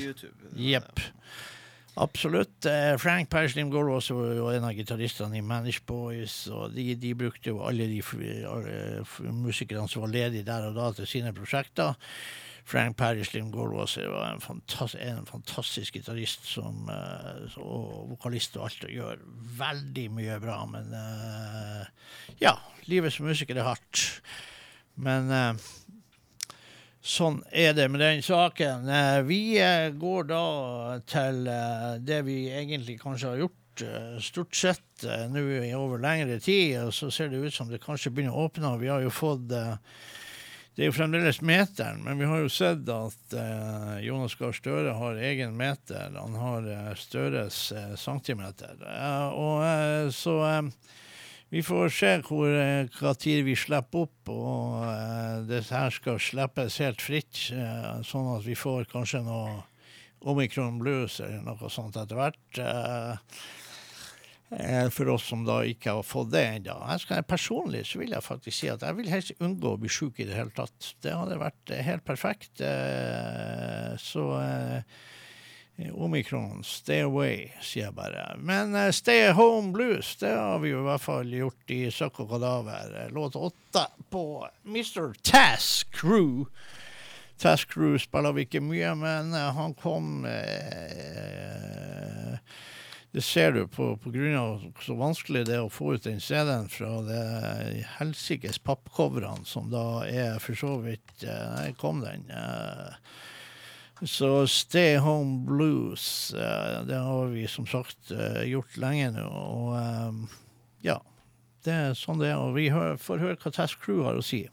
[0.55, 1.01] Jepp.
[1.97, 2.65] Absolutt.
[2.65, 7.51] Eh, Frank Perislim Goldwasser var en av gitaristene i Manish Boys, og de, de brukte
[7.51, 7.99] jo alle de
[9.35, 11.99] musikerne som var ledige der og da, til sine prosjekter.
[12.69, 15.01] Frank Perislim Goldwasser var en, fantastisk,
[15.31, 19.23] fantastisk gitarist som, eh, og vokalist og alt, og gjør
[19.57, 21.87] veldig mye bra, men eh,
[22.43, 22.53] ja,
[22.85, 24.03] livet som musiker er hardt.
[25.01, 25.65] Men eh,
[27.01, 28.85] sånn er det med den saken.
[29.25, 29.41] Vi
[29.97, 30.43] går da
[31.09, 31.49] til
[32.05, 33.57] det vi egentlig kanskje har gjort
[34.21, 38.11] stort sett nå i over lengre tid, og så ser det ut som det kanskje
[38.13, 38.77] begynner å åpne.
[38.77, 39.77] Vi har jo fått eh,
[40.79, 44.93] det er jo fremdeles meteren, men vi har jo sett at eh, Jonas Gahr Støre
[44.95, 46.13] har egen meter.
[46.15, 48.77] Han har eh, Støres eh, centimeter.
[48.87, 50.69] Eh, og eh, så eh,
[51.51, 52.55] vi får se hvor
[52.95, 57.41] hva tid vi slipper opp, og det her skal slippes helt fritt,
[58.07, 59.57] sånn at vi får kanskje noe
[60.29, 62.61] Omikron blues eller noe sånt etter hvert.
[64.51, 66.73] Eh, for oss som da ikke har fått det ennå.
[67.29, 70.25] Personlig så vil jeg faktisk si at jeg vil helst unngå å bli sjuk i
[70.25, 70.95] det hele tatt.
[71.05, 72.61] Det hadde vært eh, helt perfekt.
[72.65, 74.25] Eh, Så
[75.93, 78.23] Omikron, stay away, sier jeg bare.
[78.43, 82.33] Men Stay Home Blues, det har vi jo i hvert fall gjort i Søkk og
[82.33, 82.97] Kadaver.
[83.15, 84.25] Låt åtte på
[84.65, 85.13] Mr.
[85.23, 86.49] Task Crew.
[87.39, 92.35] Task Crew spiller vi ikke mye, men han kom eh,
[93.11, 96.19] Det ser du på, på grunn av så vanskelig det er å få ut den
[96.21, 97.23] CD-en fra det
[97.95, 102.27] helsikes pappcoverne, som da er for så vidt eh, Nei, kom den.
[102.29, 102.93] eh,
[104.05, 108.13] så Stay Home Blues, eh, det har vi som sagt
[108.45, 109.25] gjort lenge nå.
[109.25, 110.29] Og
[110.85, 110.99] ja,
[111.65, 112.37] det er sånn det er.
[112.37, 114.45] Og vi får høre hva Tess Crew har å si.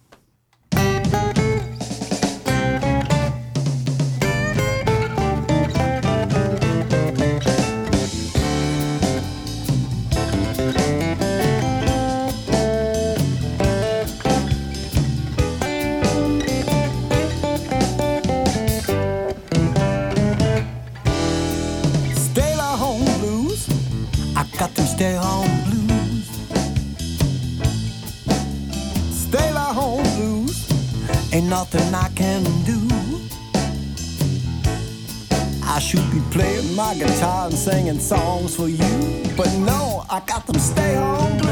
[29.29, 30.71] Stay home blues.
[31.33, 32.81] Ain't nothing I can do.
[35.65, 39.25] I should be playing my guitar and singing songs for you.
[39.37, 41.46] But no, I got them stay home blues.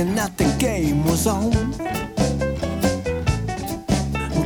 [0.00, 1.50] Thinking that the game was on.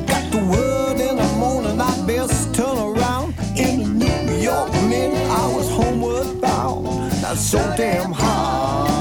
[0.06, 3.34] Got the word in the morning, I best turn around.
[3.56, 7.12] In New York, minute I was homeward bound.
[7.22, 8.93] That's so damn hard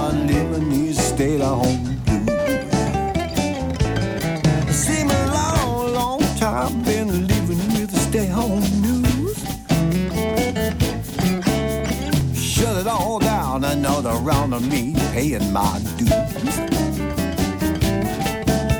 [14.43, 16.11] round of me paying my dues.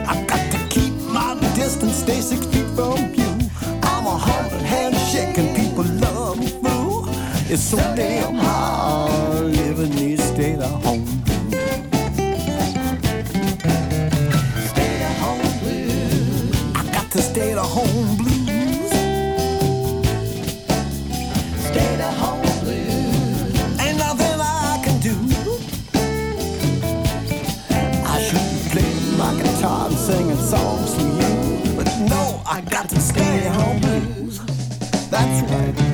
[0.10, 3.32] I've got to keep my distance, stay six feet from you.
[3.84, 7.06] I'm a hundred handshake and people love me through.
[7.50, 11.03] It's so damn hard living these state of home
[30.44, 31.76] songs for you.
[31.76, 34.40] But no, I got to stay home blues.
[35.10, 35.93] That's right.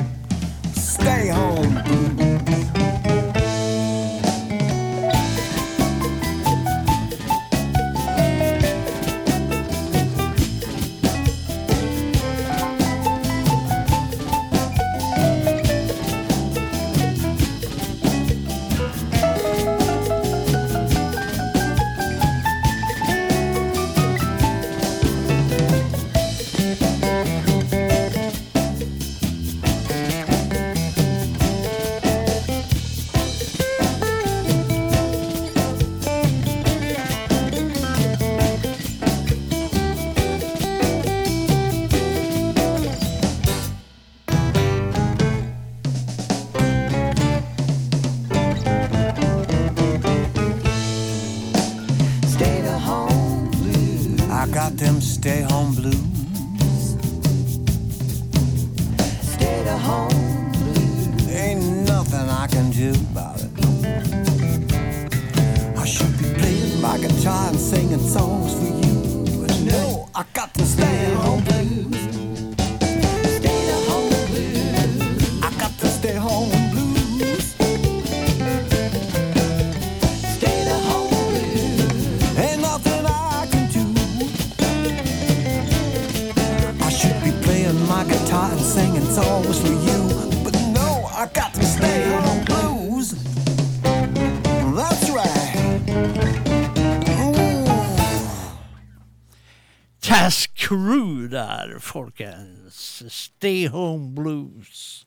[100.70, 103.02] Crew der, folkens.
[103.08, 105.06] Stay Home Blues.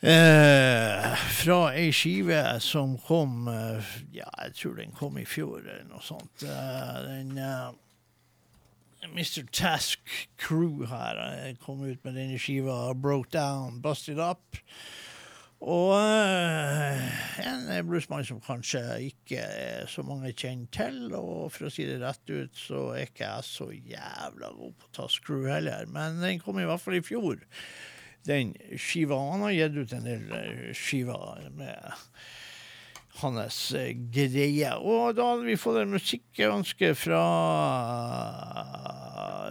[0.00, 5.88] Eh, fra ei skive som kom eh, Ja, jeg tror den kom i fjor, eller
[5.88, 6.44] noe sånt.
[6.44, 7.72] Eh, den eh,
[9.08, 9.48] Mr.
[9.56, 14.60] Task Crew her eh, kom ut med denne skiva, Broke Down, Busted Up.
[15.60, 17.00] Og eh,
[17.44, 18.80] en bluesmann som kanskje
[19.10, 19.44] ikke
[19.92, 21.00] så mange kjenner til.
[21.18, 24.88] Og for å si det rett ut, så er ikke jeg så jævla god på
[24.88, 25.88] å ta screw heller.
[25.92, 27.44] Men den kom i hvert fall i fjor,
[28.28, 29.20] den skiva.
[29.34, 32.00] Han har gitt ut en del eh, skiver med
[33.20, 34.70] hans eh, greie.
[34.78, 37.24] Og da hadde vi fått en musikkønske fra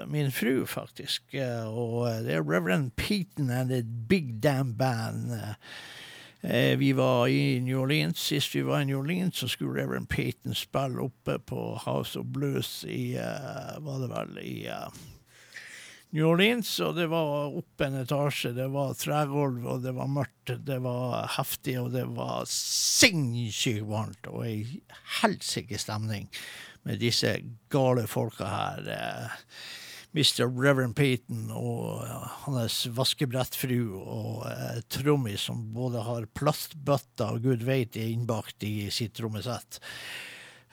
[0.10, 1.34] min fru, faktisk.
[1.34, 5.32] Eh, Og det er Reverend Peton and The Big Damn Band.
[6.42, 8.20] Eh, Vi var i New Orleans.
[8.20, 12.26] Sist vi var i New Orleans, så skulle Reverend Peyton spille oppe på House of
[12.26, 14.88] Blues i uh, Var det vel i eh,
[16.16, 18.54] New Orleans, og det var opp en etasje.
[18.58, 24.32] Det var tregulv, og det var mørkt, det var heftig, og det var sinnssykt varmt.
[24.32, 24.80] Og ei
[25.20, 26.26] helsike stemning
[26.88, 27.36] med disse
[27.70, 28.90] gale folka her.
[28.96, 29.38] Eh,
[30.18, 30.48] Mr.
[30.50, 37.68] Reverend Payton og eh, hans vaskebrettfru og eh, trommis som både har plastbøtter og gud
[37.68, 39.78] veit er innbakt i sitt trommesett.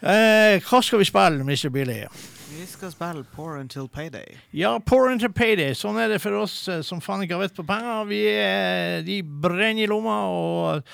[0.00, 1.68] Eh, hva skal vi spille, Mr.
[1.74, 2.00] Billy?
[2.48, 4.36] Vi skal spille Poor Until Payday.
[4.52, 5.74] Ja, poor Until payday.
[5.74, 8.04] Sånn er det for oss eh, som faen ikke har vett på penger.
[8.06, 10.86] Vi er, de brenner i lomma, og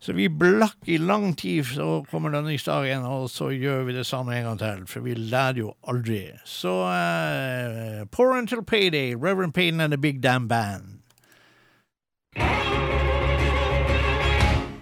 [0.00, 4.36] så vi blakk i lang tid, så kommer lønningsdagen, og så gjør vi det samme
[4.38, 6.22] en gang til, for vi lærer jo aldri.
[6.48, 10.94] Så uh, Poor Until Payday, Reverend Payton and the Big Damn Band.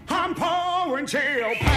[0.08, 1.75] I'm poor until payday.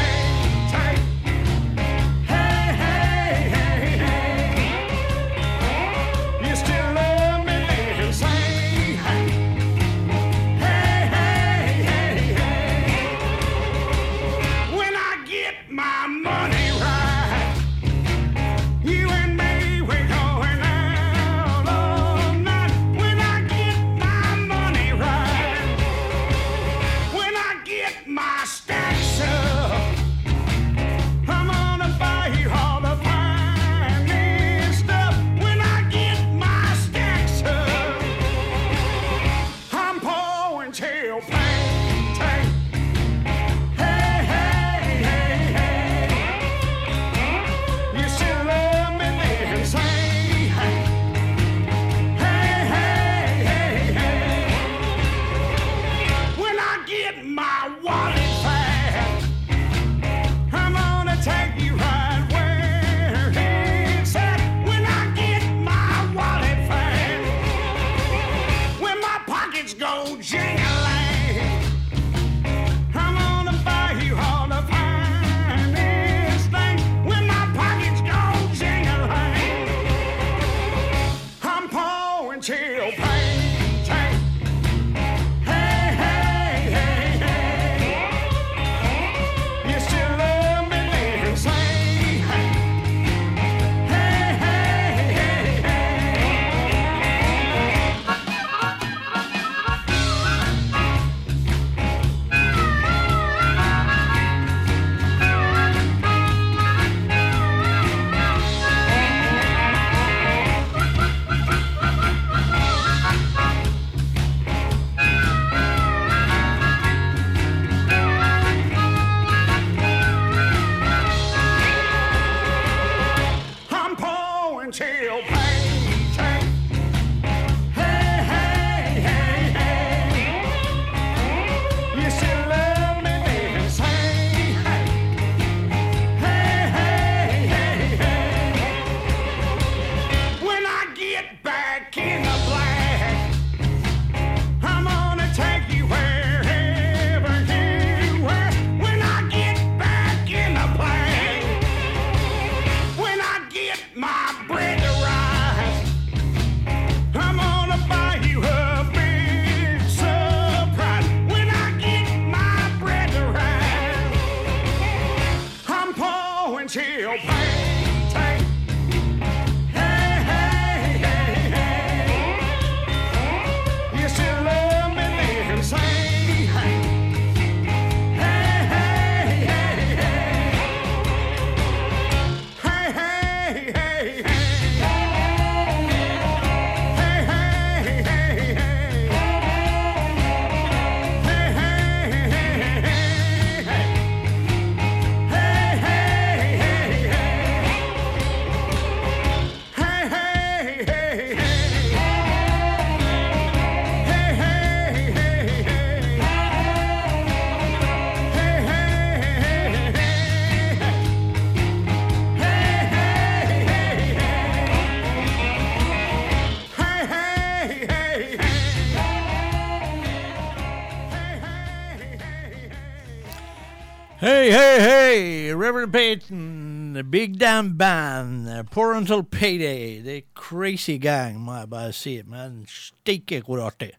[225.79, 225.91] Hei!
[225.91, 230.01] Payton, Big Damn Band, Parental Payday.
[230.03, 232.17] Det er crazy gang, må jeg bare si.
[232.27, 233.93] Men steike hvor artig.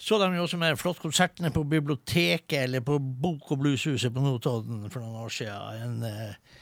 [0.00, 4.86] Så de jo også med flottkonsertene på biblioteket eller på Bok- og Blueshuset på Notodden
[4.90, 5.82] for noen år siden.
[5.84, 6.56] En eh,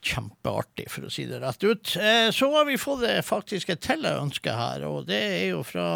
[0.00, 1.96] kjempeartig, for å si det rett ut.
[2.00, 5.60] Eh, så har vi fått eh, faktisk et til ønske her, og det er jo
[5.66, 5.88] fra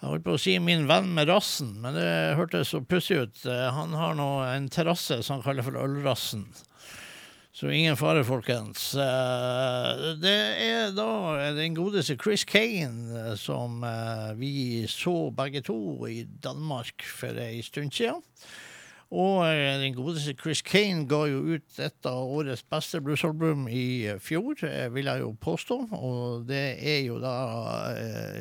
[0.00, 2.08] jeg holdt på å si min venn med rassen, men det
[2.38, 3.42] hørtes så pussig ut.
[3.44, 6.46] Eh, Han har nå en terrasse som han kaller for Ølrassen.
[7.52, 8.92] Så ingen fare, folkens.
[8.94, 16.06] Eh, Det er da den godeste Chris Kane eh, som eh, vi så begge to
[16.06, 18.22] i Danmark for ei stund siden.
[19.10, 19.42] Og
[19.82, 24.62] den godeste Chris Kane ga jo ut et av årets beste bluesalbum i fjor,
[24.94, 25.80] vil jeg jo påstå.
[25.98, 27.34] Og det er jo da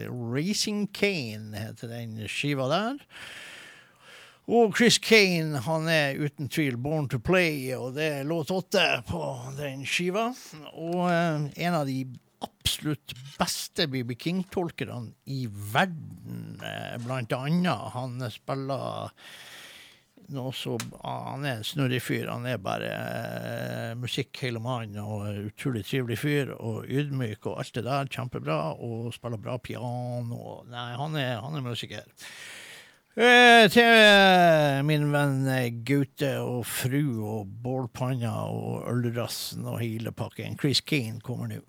[0.05, 3.01] Racing Kane, heter den skiva der.
[4.49, 8.81] Og Chris Kane han er uten tvil born to play, og det er låt åtte
[9.05, 9.21] på
[9.59, 10.31] den skiva.
[10.73, 11.99] Og eh, en av de
[12.41, 17.91] absolutt beste BB King-tolkerne i verden, eh, blant annet.
[17.93, 19.13] Han spiller
[20.29, 22.27] noe så Han er en snurrig fyr.
[22.29, 26.55] Han er bare eh, musikk hele mannen, og utrolig trivelig fyr.
[26.57, 28.09] Og ydmyk og alt det der.
[28.17, 28.57] Kjempebra.
[28.81, 30.63] Og spiller bra piano.
[30.69, 32.09] Nei, han er, han er musiker.
[33.19, 40.15] Eh, til eh, min venn eh, Gaute og fru og bålpanna og ølrassen og hele
[40.15, 40.55] pakken.
[40.55, 41.59] Chris Keane kommer nå.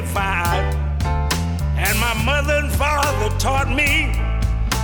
[0.00, 0.98] 1955.
[1.76, 4.12] And my mother and father taught me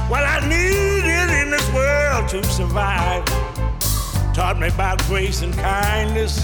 [0.08, 3.24] what I needed in this world to survive.
[4.34, 6.42] Taught me about grace and kindness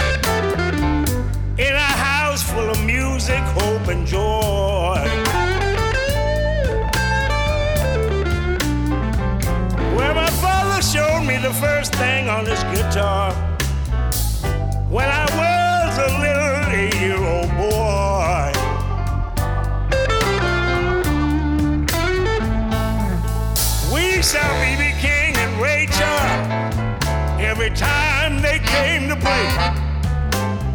[1.58, 5.02] in a house full of music, hope, and joy.
[9.96, 13.32] Where my father showed me the first thing on his guitar
[14.88, 17.79] when I was a little eight-year-old boy.
[28.20, 29.46] Time they came to play.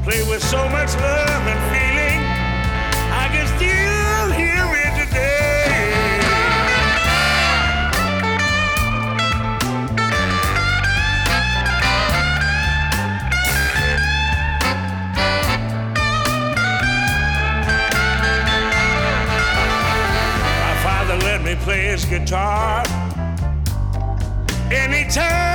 [0.04, 2.20] Play with so much love and feeling,
[3.24, 5.66] I can still hear it today.
[20.66, 22.84] My father let me play his guitar
[24.72, 25.55] anytime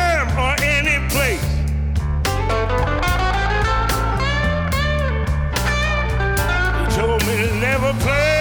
[7.61, 8.40] never play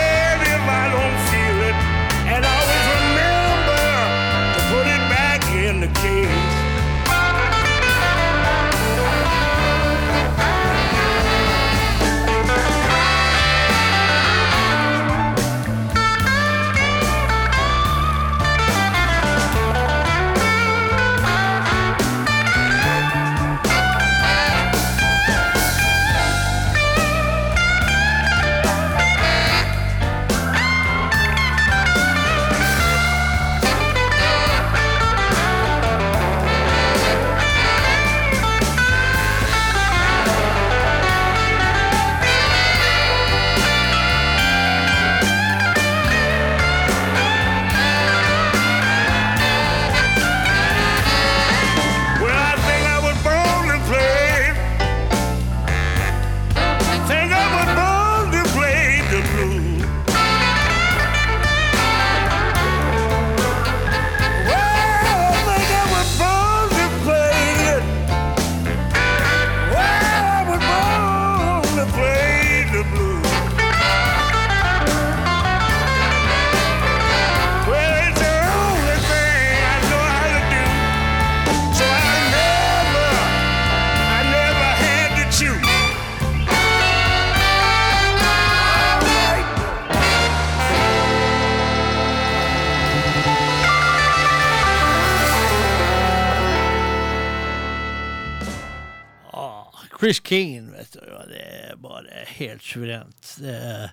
[100.10, 101.04] Chris Keane, vet du.
[101.06, 103.28] ja, Det er bare helt suverent.
[103.38, 103.92] Det er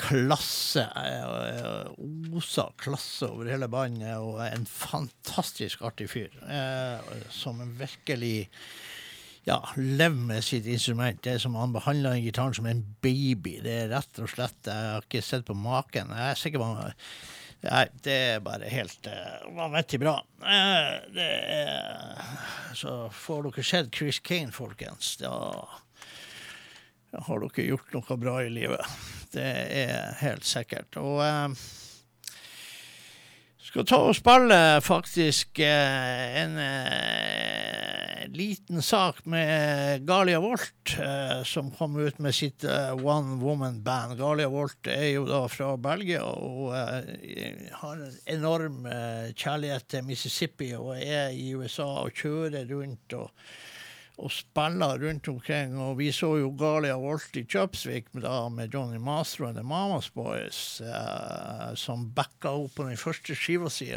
[0.00, 0.86] klasse.
[0.88, 6.32] eh, Osa klasse over hele bandet, og en fantastisk artig fyr.
[7.28, 8.48] som Som virkelig
[9.44, 11.20] ja, lever med sitt instrument.
[11.22, 13.60] Det er som Han behandler gitaren som en baby.
[13.60, 16.08] Det er rett og slett Jeg har ikke sett på maken.
[16.08, 16.92] Jeg er sikker på
[17.62, 20.16] Nei, det er bare helt uh, vanvittig bra.
[20.42, 22.22] Uh, det er,
[22.74, 25.14] så får dere sett Chris Kane, folkens.
[25.20, 25.32] Da
[27.12, 28.98] har dere gjort noe bra i livet.
[29.32, 29.46] Det
[29.84, 30.96] er helt sikkert.
[31.00, 31.54] Og eh,
[33.72, 41.70] skal ta og spille faktisk eh, en eh, liten sak med Galia Volt, eh, som
[41.72, 44.18] kom ut med sitt One Woman Band.
[44.20, 48.84] Galia Volt er jo da fra Belgia og har en enorm
[49.32, 53.32] kjærlighet til Mississippi og er i USA og kjører rundt og
[54.22, 55.74] og spiller rundt omkring.
[55.82, 60.10] Og vi så jo Galia Walt i Kjøpsvik da, med Johnny Mastro and The Mamas
[60.14, 63.90] Boys, eh, som backa opp på den første skiva si.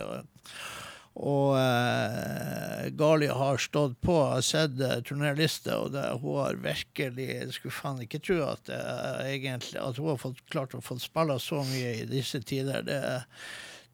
[1.15, 6.59] Og eh, Galia har stått på, jeg har sett eh, turnerliste, og det, hun har
[6.59, 10.83] virkelig Jeg skulle faen ikke tro at, eh, egentlig, at hun har fått, klart å
[10.83, 12.83] få spille så mye i disse tider.
[12.83, 12.99] Det,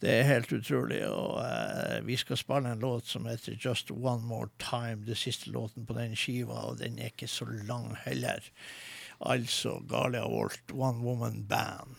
[0.02, 1.02] det er helt utrolig.
[1.08, 5.52] Og uh, vi skal spille en låt som heter Just One More Time, den siste
[5.54, 8.42] låten på den skiva, og den er ikke så lang heller.
[9.22, 11.96] Altså Galia Walt, One Woman Band.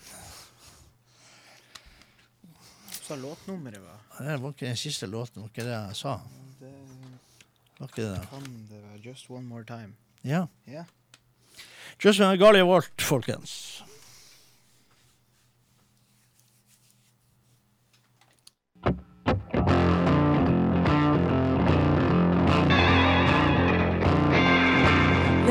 [3.02, 6.18] Sa låtnummeret var Det var ikke den siste låten, var ikke det jeg sa?
[6.60, 6.72] det,
[7.78, 8.26] Var ikke det?
[8.30, 9.94] Kan det være Just One More Time?
[10.24, 10.46] Ja.
[10.68, 10.84] Yeah.
[12.04, 13.82] Just Galia Walt, folkens.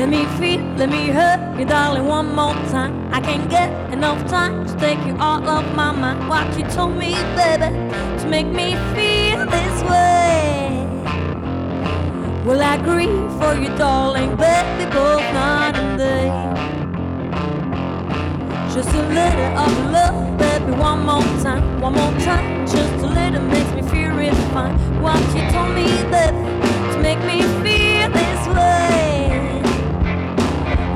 [0.02, 3.08] Let me feel, let me hurt you, darling, one more time.
[3.14, 6.28] I can't get enough time to take you all off my mind.
[6.28, 7.68] What you told me, baby,
[8.18, 10.84] to make me feel this way.
[12.44, 16.26] Will I grieve for you, darling, baby, both night and day?
[18.74, 22.66] Just a little of love, baby, one more time, one more time.
[22.66, 24.74] Just a little makes me feel real fine.
[25.00, 26.42] What you told me, baby,
[26.90, 29.31] to make me feel this way.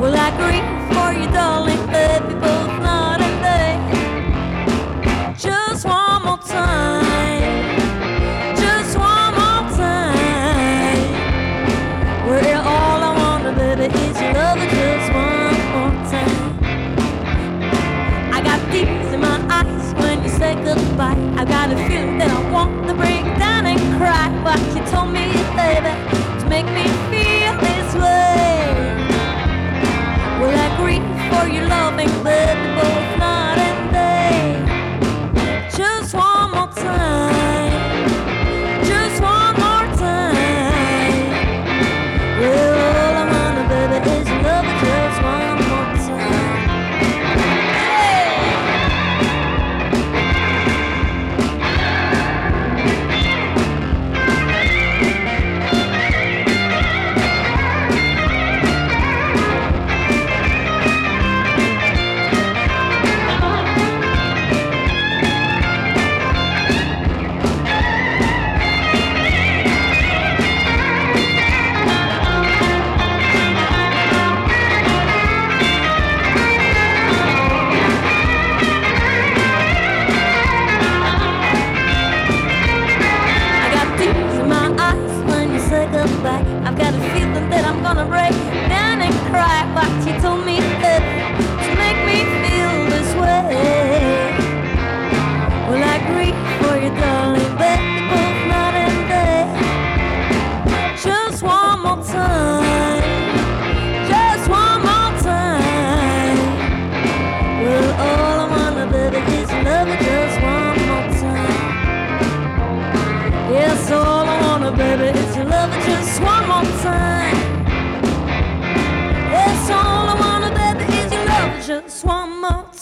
[0.00, 3.72] Will I grieve for you, darling, baby, both night and day?
[5.38, 7.78] Just one more time,
[8.56, 11.00] just one more time.
[12.28, 16.52] Where all I want, baby, is your love, just one more time.
[18.34, 21.16] I got tears in my eyes when you say goodbye.
[21.40, 24.28] I got a feeling that I want to break down and cry.
[24.44, 25.92] What you told me, baby,
[26.40, 26.84] to make me
[31.30, 35.68] for your loving, baby, both night and day?
[35.76, 37.35] Just one more time,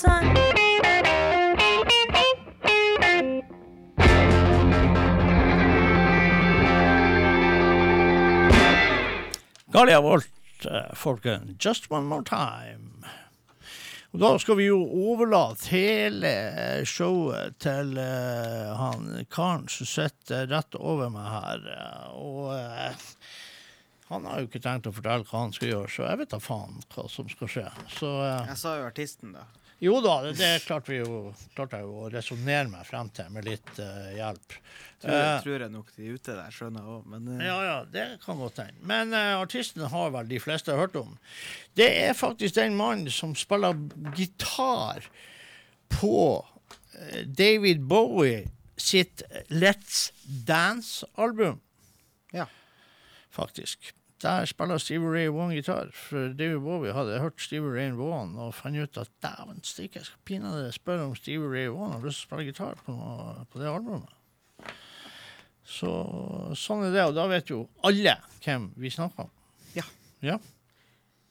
[0.06, 0.44] more time.
[9.72, 10.26] Galia Volt,
[10.70, 11.56] eh, folken.
[11.58, 12.90] Just one more time.
[14.14, 16.30] Og da skal vi jo overlate hele
[16.86, 21.66] showet til uh, han karen som sitter rett over meg her.
[22.14, 22.94] og uh,
[24.12, 26.38] Han har jo ikke tenkt å fortelle hva han skal gjøre, så jeg vet da
[26.44, 27.66] faen hva som skal skje.
[27.96, 29.48] Så uh, Jeg sa jo artisten, da.
[29.84, 31.18] Jo da, det, det klarte vi jo
[31.54, 34.56] klarte jeg jo å resonnere meg frem til med litt uh, hjelp.
[35.04, 38.06] Tror, uh, tror jeg nok de ute der skjønner òg, men eh, Ja, ja, det
[38.24, 38.80] kan godt hende.
[38.88, 41.14] Men artisten har vel de fleste hørt om.
[41.76, 43.76] Det er faktisk den mannen som spiller
[44.16, 45.06] gitar
[45.92, 46.16] på
[47.26, 48.44] David Bowie
[48.80, 51.60] sitt Let's Dance-album.
[52.32, 52.48] Ja.
[53.30, 53.94] Faktisk.
[54.22, 55.90] Der spiller Stevie Ray Vaughan gitar.
[55.92, 60.06] For David Bowie hadde hørt Stevie Ray Vaughan og fant ut at dæven steike, jeg
[60.06, 62.96] skal pinadø spørre om Stevie Ray Vaughan har lyst til å spille gitar på,
[63.50, 64.14] på det albumet.
[65.64, 65.90] Så
[66.60, 69.32] sånn er det, og da vet jo alle hvem vi snakker om.
[69.74, 69.84] Ja.
[70.24, 70.38] Ja,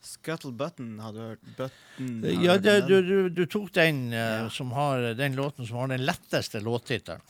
[0.04, 1.44] Scuttle Button, har du hørt?
[1.58, 4.50] Button, ja du det, du, du, du tok den, ja.
[4.52, 7.24] som har, den låten som har den letteste låttittelen.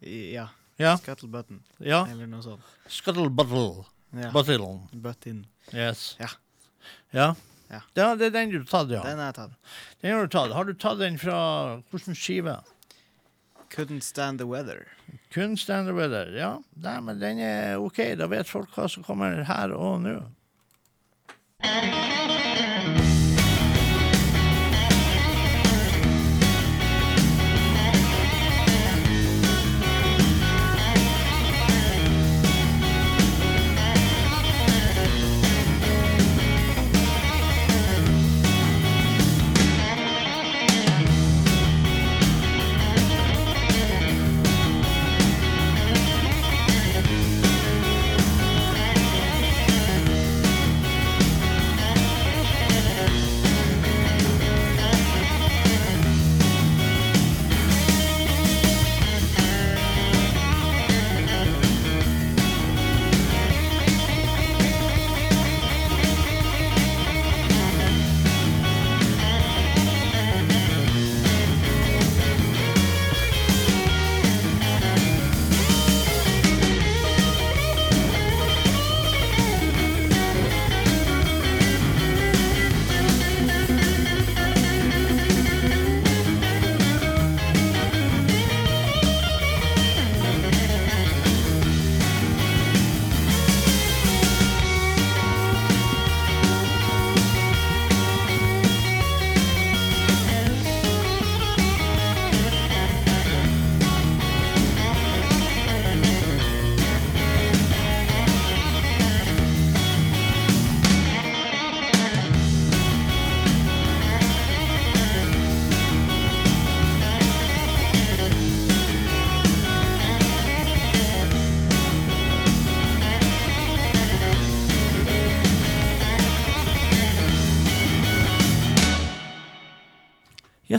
[0.00, 0.50] Ja.
[0.76, 0.96] Ja.
[1.00, 1.62] Scuttle Button.
[1.80, 2.04] Ja.
[2.10, 2.74] Eller noe sånt.
[2.92, 3.86] Scuttle Buttle.
[4.16, 4.30] Ja.
[4.32, 4.80] Basillen.
[4.92, 5.46] Butt in.
[5.72, 6.16] Yes.
[6.18, 6.28] Ja.
[7.10, 7.34] Ja.
[7.68, 7.80] Ja.
[7.92, 9.02] Det, det er den du har tatt, ja.
[9.04, 9.74] Den har jeg tatt.
[10.00, 10.54] Den har du tatt.
[10.56, 11.38] Har du tatt den fra
[11.92, 12.56] hvilken skive?
[13.68, 14.86] Couldn't Stand The Weather.
[15.30, 16.32] Couldn't Stand the Weather.
[16.36, 18.00] Ja, Nei, men den er OK.
[18.16, 20.16] Da vet folk hva som kommer her og nå.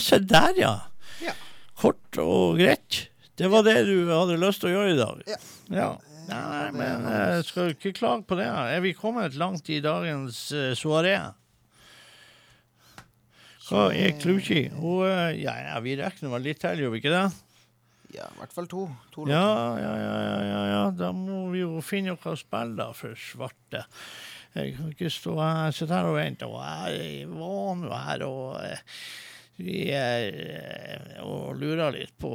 [0.09, 0.75] Se der, ja.
[1.23, 1.35] Ja.
[1.79, 3.05] Kort og greit.
[3.39, 5.25] Det var det du hadde lyst til å gjøre i dag?
[5.29, 5.41] Ja.
[5.77, 5.89] ja.
[6.29, 8.45] Nei, men jeg skal ikke klage på det.
[8.45, 11.15] Er vi kommet langt i dagens uh, soaré?
[13.69, 14.63] Hva er Kluchi?
[14.81, 17.25] Og eh, ja, ja, vi regner vel litt til, gjør vi ikke det?
[18.15, 18.87] Ja, i hvert fall to.
[19.13, 19.45] to Ja,
[19.77, 20.83] ja, ja, ja, ja, ja.
[20.97, 23.83] Da må vi jo finne noe å spille da, for svarte.
[24.55, 26.49] Jeg kan ikke stå her, sitte her og vente.
[26.49, 28.81] Og jeg var nå her og eh,
[29.59, 32.31] vi er eh, og lurer litt på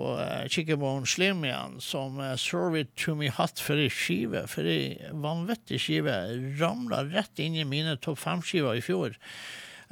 [0.52, 4.44] Chickabone Slim igjen, som Serve It To Me Hot for ei skive.
[4.50, 6.14] For ei vanvittig skive.
[6.60, 9.18] Ramla rett inn i mine topp fem-skiver i fjor.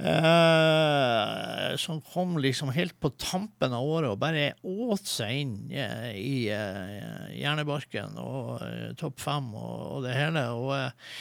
[0.03, 6.09] Uh, som kom liksom helt på tampen av året og bare åt seg inn uh,
[6.17, 10.45] i uh, hjernebarken og eh, topp fem og, og det hele.
[10.57, 11.19] Og, eh,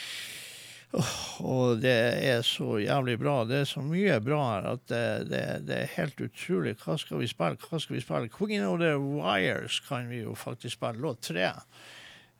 [1.40, 1.94] og det
[2.28, 3.36] er så jævlig bra.
[3.48, 6.74] Det er så mye bra her at det, det, det er helt utrolig.
[6.82, 7.60] Hva skal vi spille?
[7.68, 8.32] Hva skal vi spille?
[8.32, 11.00] Queen of the Wires kan vi jo faktisk spille.
[11.00, 11.48] Låt tre.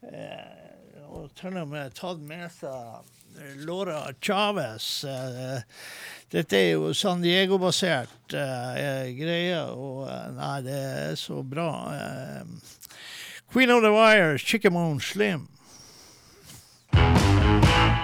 [0.04, 5.04] Eh, og til og med tatt med seg Laura Chavez.
[5.08, 5.62] Eh,
[6.32, 11.70] dette er jo San Diego-basert eh, greie, og eh, nei, det er så bra.
[11.96, 12.44] Eh,
[13.52, 15.48] Queen of the Wires, Chickamone Slim.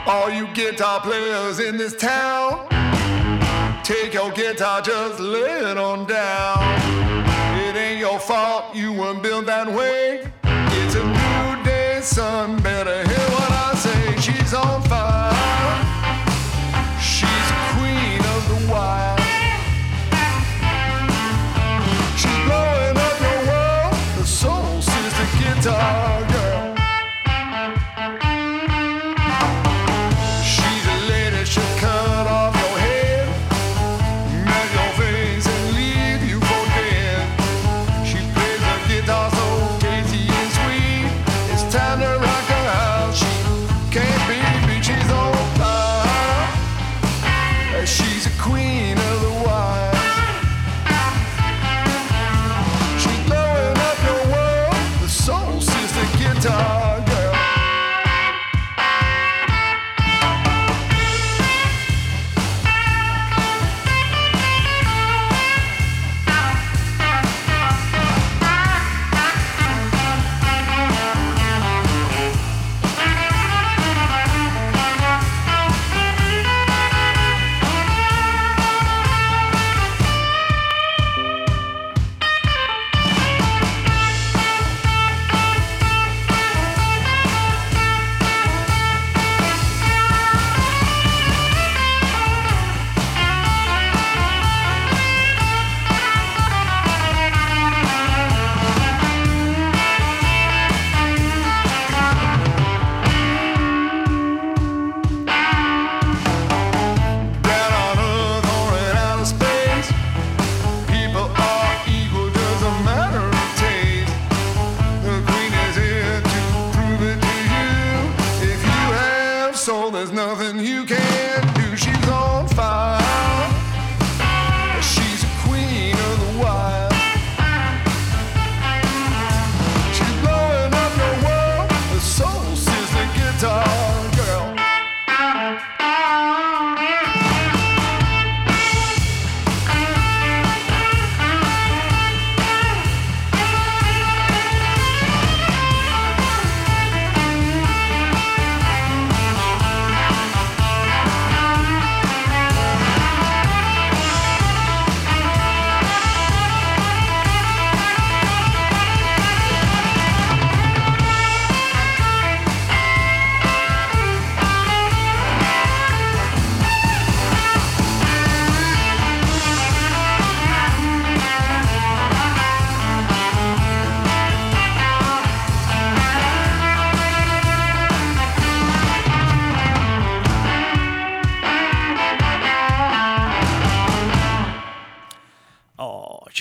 [0.08, 2.66] All you guitar players in this town,
[3.84, 6.58] take your guitar, just lay it on down.
[7.60, 10.32] It ain't your fault you weren't built that way.
[10.44, 12.56] It's a new day, son.
[12.62, 14.16] Better hear what I say.
[14.18, 14.97] She's on fire.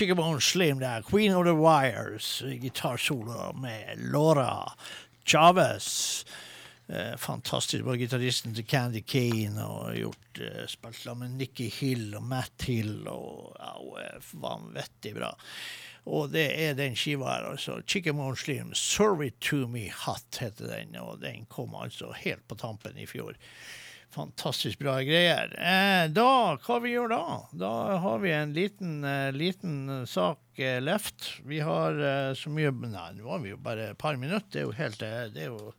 [0.08, 1.02] Chickabone Slim der.
[1.02, 2.42] Queen of the Wires.
[2.60, 4.72] Gitarsolo med Laura
[5.26, 6.24] Chavez.
[6.88, 7.84] Eh, fantastisk.
[7.84, 12.64] Var gitaristen til Candy Kane og gjort eh, spilt sammen med Nikki Hill og Matt
[12.64, 13.04] Hill.
[13.08, 13.74] og ja,
[14.06, 15.34] er Vanvittig bra.
[16.06, 17.82] Og det er den skiva her, altså.
[17.84, 18.72] Chickabone Slim,
[19.26, 20.96] It To Me Hot' heter den.
[20.96, 23.36] Og den kom altså helt på tampen i fjor.
[24.10, 25.50] Fantastisk bra greier.
[25.60, 27.24] Eh, da, hva vi gjør da?
[27.60, 31.28] Da har vi en liten, eh, liten sak eh, left.
[31.44, 31.98] Vi har
[32.34, 34.48] så mye Nei, nå har vi jo bare et par minutter.
[34.48, 35.04] Det er jo helt
[35.34, 35.74] det er jo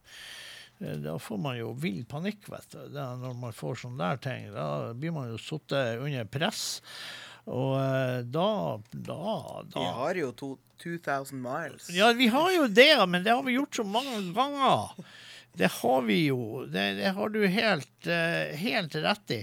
[0.80, 2.78] da får man jo vill panikk, vet du.
[2.86, 4.46] Er når man får sånne der ting.
[4.54, 6.62] Da blir man jo sittet under press.
[7.50, 7.76] Og
[8.32, 8.48] da,
[8.94, 9.18] da,
[9.74, 11.90] da Vi har jo to, 2000 miles.
[11.92, 14.96] ja, vi har jo det, men det har vi gjort så mange ganger.
[15.58, 16.66] Det har vi jo.
[16.72, 19.40] Det, det har du helt, eh, helt rett i.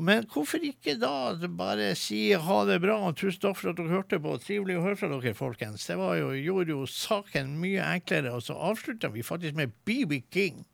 [0.00, 3.92] Men hvorfor ikke da bare si ha det bra og tusen takk for at dere
[3.92, 4.34] hørte på.
[4.42, 5.86] Trivelig å høre fra dere, folkens.
[5.86, 8.34] Det jo, gjorde jo saken mye enklere.
[8.34, 10.64] Og så avslutta vi faktisk med BB King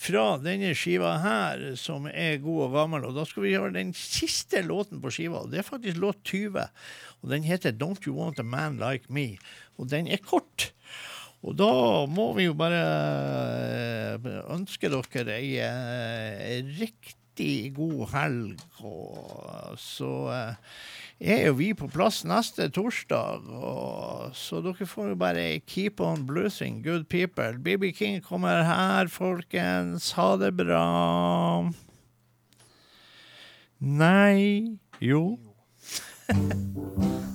[0.00, 3.06] fra denne skiva her, som er god og gammel.
[3.06, 5.44] Og da skal vi gjøre den siste låten på skiva.
[5.44, 6.66] og Det er faktisk låt 20.
[7.20, 9.34] Og den heter Don't You Want a Man Like Me.
[9.76, 10.70] Og den er kort.
[11.40, 11.72] Og da
[12.10, 12.80] må vi jo bare
[14.20, 18.64] eh, ønske dere ei, eh, riktig god helg.
[18.84, 20.74] Og så eh,
[21.32, 26.26] er jo vi på plass neste torsdag, og så dere får jo bare keep on
[26.28, 27.56] bluesing, good people.
[27.56, 30.12] BB King kommer her, folkens.
[30.20, 30.84] Ha det bra.
[33.80, 35.38] Nei Jo.